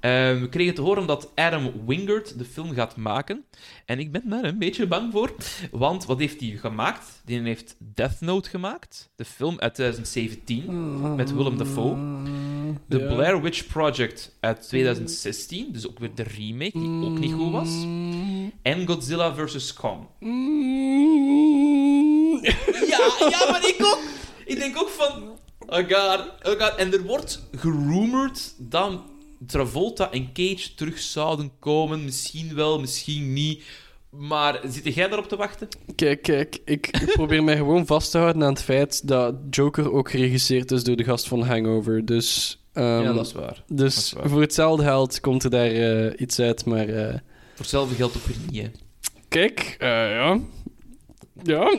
[0.00, 3.44] Ehm, we kregen te horen dat Adam Wingard de film gaat maken.
[3.84, 5.34] En ik ben daar een beetje bang voor.
[5.70, 7.22] Want wat heeft hij gemaakt?
[7.24, 9.10] Die heeft Death Note gemaakt.
[9.16, 11.96] De film uit 2017 met Willem Dafoe.
[12.88, 13.14] The Ja.
[13.14, 15.72] Blair Witch Project uit 2016.
[15.72, 17.70] Dus ook weer de remake, die ook niet goed was.
[18.62, 19.72] En Godzilla vs.
[19.72, 20.06] Kong.
[22.88, 24.00] Ja, ja, maar ik ook.
[24.44, 25.22] Ik denk ook van...
[25.66, 26.74] Oh god, oh god.
[26.76, 29.00] En er wordt gerumored dat
[29.46, 32.04] Travolta en Cage terug zouden komen.
[32.04, 33.62] Misschien wel, misschien niet.
[34.10, 35.68] Maar zit jij daarop te wachten?
[35.94, 39.92] Kijk, kijk, ik ik probeer mij gewoon vast te houden aan het feit dat Joker
[39.92, 42.04] ook geregisseerd is door de gast van Hangover.
[42.04, 43.62] Dus, ehm, ja, dat is waar.
[43.68, 44.28] dus is waar.
[44.28, 46.64] voor hetzelfde geld komt er daar eh, iets uit.
[46.64, 47.18] Maar eh, Voor
[47.56, 48.68] hetzelfde geld ook weer niet, hè.
[49.28, 50.40] kijk, eh, ja.
[51.42, 51.78] Ja,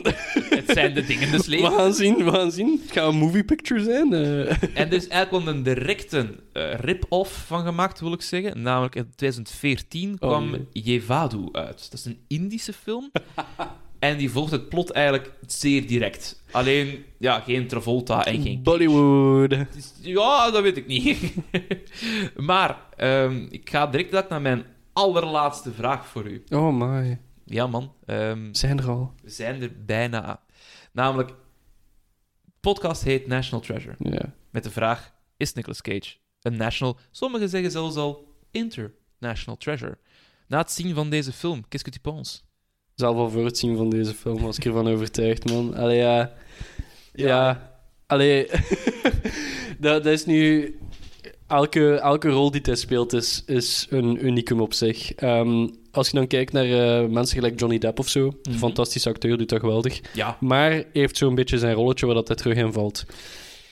[0.50, 1.74] Het zijn de dingen des we levens.
[1.74, 2.80] gaan zien, we gaan zien.
[2.82, 4.12] Het gaat een movie picture zijn.
[4.12, 4.50] eh.
[4.50, 8.62] En er is eigenlijk wel een directe eh, rip-off van gemaakt, wil ik zeggen.
[8.62, 10.66] Namelijk in 2014 Oh, kwam nee.
[10.72, 11.90] Yevadu uit.
[11.90, 13.10] Dat is een Indische film.
[13.98, 16.42] en die volgt het plot eigenlijk zeer direct.
[16.50, 18.62] Alleen, ja, geen Travolta en geen...
[18.62, 19.54] Bollywood.
[20.00, 21.18] Ja, dat weet ik niet.
[22.36, 26.42] maar, ehm, ik ga direct naar mijn allerlaatste vraag voor u.
[26.50, 27.18] Oh my.
[27.50, 27.92] Ja, man.
[28.06, 29.12] ehm, Zijn er al.
[29.22, 30.40] we zijn er bijna.
[30.92, 33.94] Namelijk, de podcast heet National Treasure.
[33.98, 34.34] Ja.
[34.50, 39.98] Met de vraag: is Nicolas Cage een national, sommigen zeggen zelfs al international treasure?
[40.48, 42.44] Na het zien van deze film, qu'est-ce que tu penses?
[42.94, 45.74] Zelf al voor het zien van deze film was ik ervan overtuigd, man.
[45.74, 46.32] Allee, ja.
[47.12, 47.26] Ja.
[47.26, 47.72] Ja.
[48.06, 48.46] Allee.
[49.80, 50.72] dat, dat is nu...
[51.46, 55.12] Elke, elke rol die hij speelt is, is een unicum op zich.
[55.14, 55.68] Ehm,
[55.98, 58.58] als je dan kijkt naar eh, mensen gelijk Johnny Depp of zo, een Mhm.
[58.58, 60.00] fantastische acteur, doet dat geweldig.
[60.14, 60.36] Ja.
[60.40, 63.04] Maar heeft zo'n beetje zijn rolletje waar dat hij terug in valt.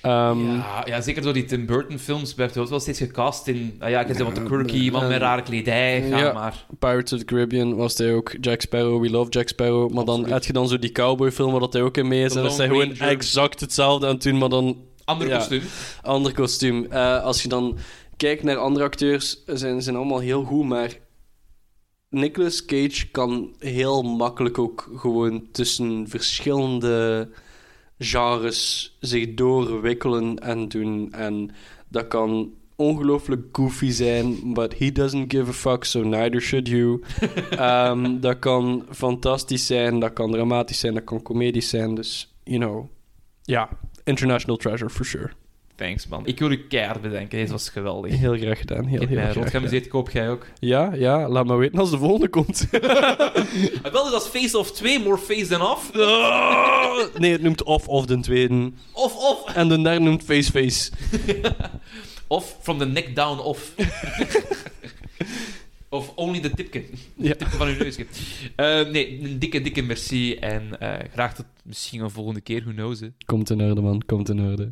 [0.00, 3.46] Ehm, ja, ja, zeker door die Tim Burton films werd hij ook wel steeds gecast
[3.46, 3.76] in.
[3.78, 6.32] Ah ja, ik heb wat de quirky, iemand met rare kledij, ga ja.
[6.32, 6.66] maar.
[6.78, 8.34] Pirates of the Caribbean was hij ook.
[8.40, 9.92] Jack Sparrow, We Love Jack Sparrow.
[9.92, 12.32] Maar dan heb je dan zo die cowboyfilm waar dat hij ook in mee is.
[12.32, 15.36] The en Lone hij gewoon exact hetzelfde aan het doen, maar dan Ander Ja.
[15.36, 15.62] kostuum.
[16.02, 16.86] ander kostuum.
[16.90, 17.76] Eh, als je dan
[18.16, 20.90] kijkt naar andere acteurs, zijn zijn allemaal heel goed, maar
[22.10, 27.28] Nicolas Cage kan heel makkelijk ook gewoon tussen verschillende
[27.98, 31.12] genres zich doorwikkelen en doen.
[31.12, 31.50] En
[31.88, 37.02] dat kan ongelooflijk goofy zijn, but he doesn't give a fuck, so neither should you.
[37.50, 41.94] Ehm, dat kan fantastisch zijn, dat kan dramatisch zijn, dat kan comedisch zijn.
[41.94, 42.88] Dus, you know,
[43.42, 43.68] ja,
[44.04, 45.30] international treasure for sure.
[45.76, 46.26] Thanks, man.
[46.26, 47.38] Ik wil u keihard bedanken.
[47.38, 48.12] Deze was geweldig.
[48.12, 48.84] Ik Heel graag gedaan.
[48.84, 49.50] Heel, heel graag rot gedaan.
[49.50, 49.88] geamuseerd.
[49.88, 50.46] Koop jij ook?
[50.58, 52.66] Ja, ja, laat maar weten als de volgende komt.
[52.72, 55.90] Ah, Wel, dus als Face of 2, more face than off.
[57.18, 58.72] nee, het noemt Off of de tweede.
[58.92, 59.54] Of, of.
[59.54, 60.90] En de derde noemt Face Face.
[62.28, 63.72] Of from the neck down off.
[65.96, 66.84] of only the tipje.
[67.16, 67.34] Ja.
[67.34, 68.06] Tipje van uw neusje.
[68.56, 70.34] Eh, nee, een dikke, dikke merci.
[70.34, 72.60] En eh, graag tot misschien een volgende keer.
[72.62, 73.08] Who knows, hè.
[73.24, 74.02] Komt in orde, man.
[74.06, 74.70] Komt in orde.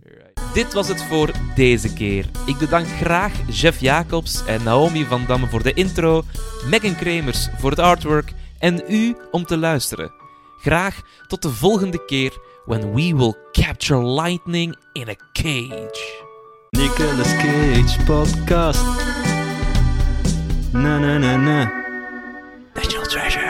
[0.54, 2.26] Dit was het voor deze keer.
[2.46, 6.24] Ik bedank graag Jeff Jacobs en Naomi van Damme voor de intro,
[6.70, 10.12] Megan Kremers voor het artwork en u om te luisteren.
[10.60, 16.22] Graag tot de volgende keer when we will capture lightning in a cage.
[16.70, 19.23] Nicolas Cage podcast.
[20.74, 21.70] Na na na na.
[22.74, 23.43] National Treasure.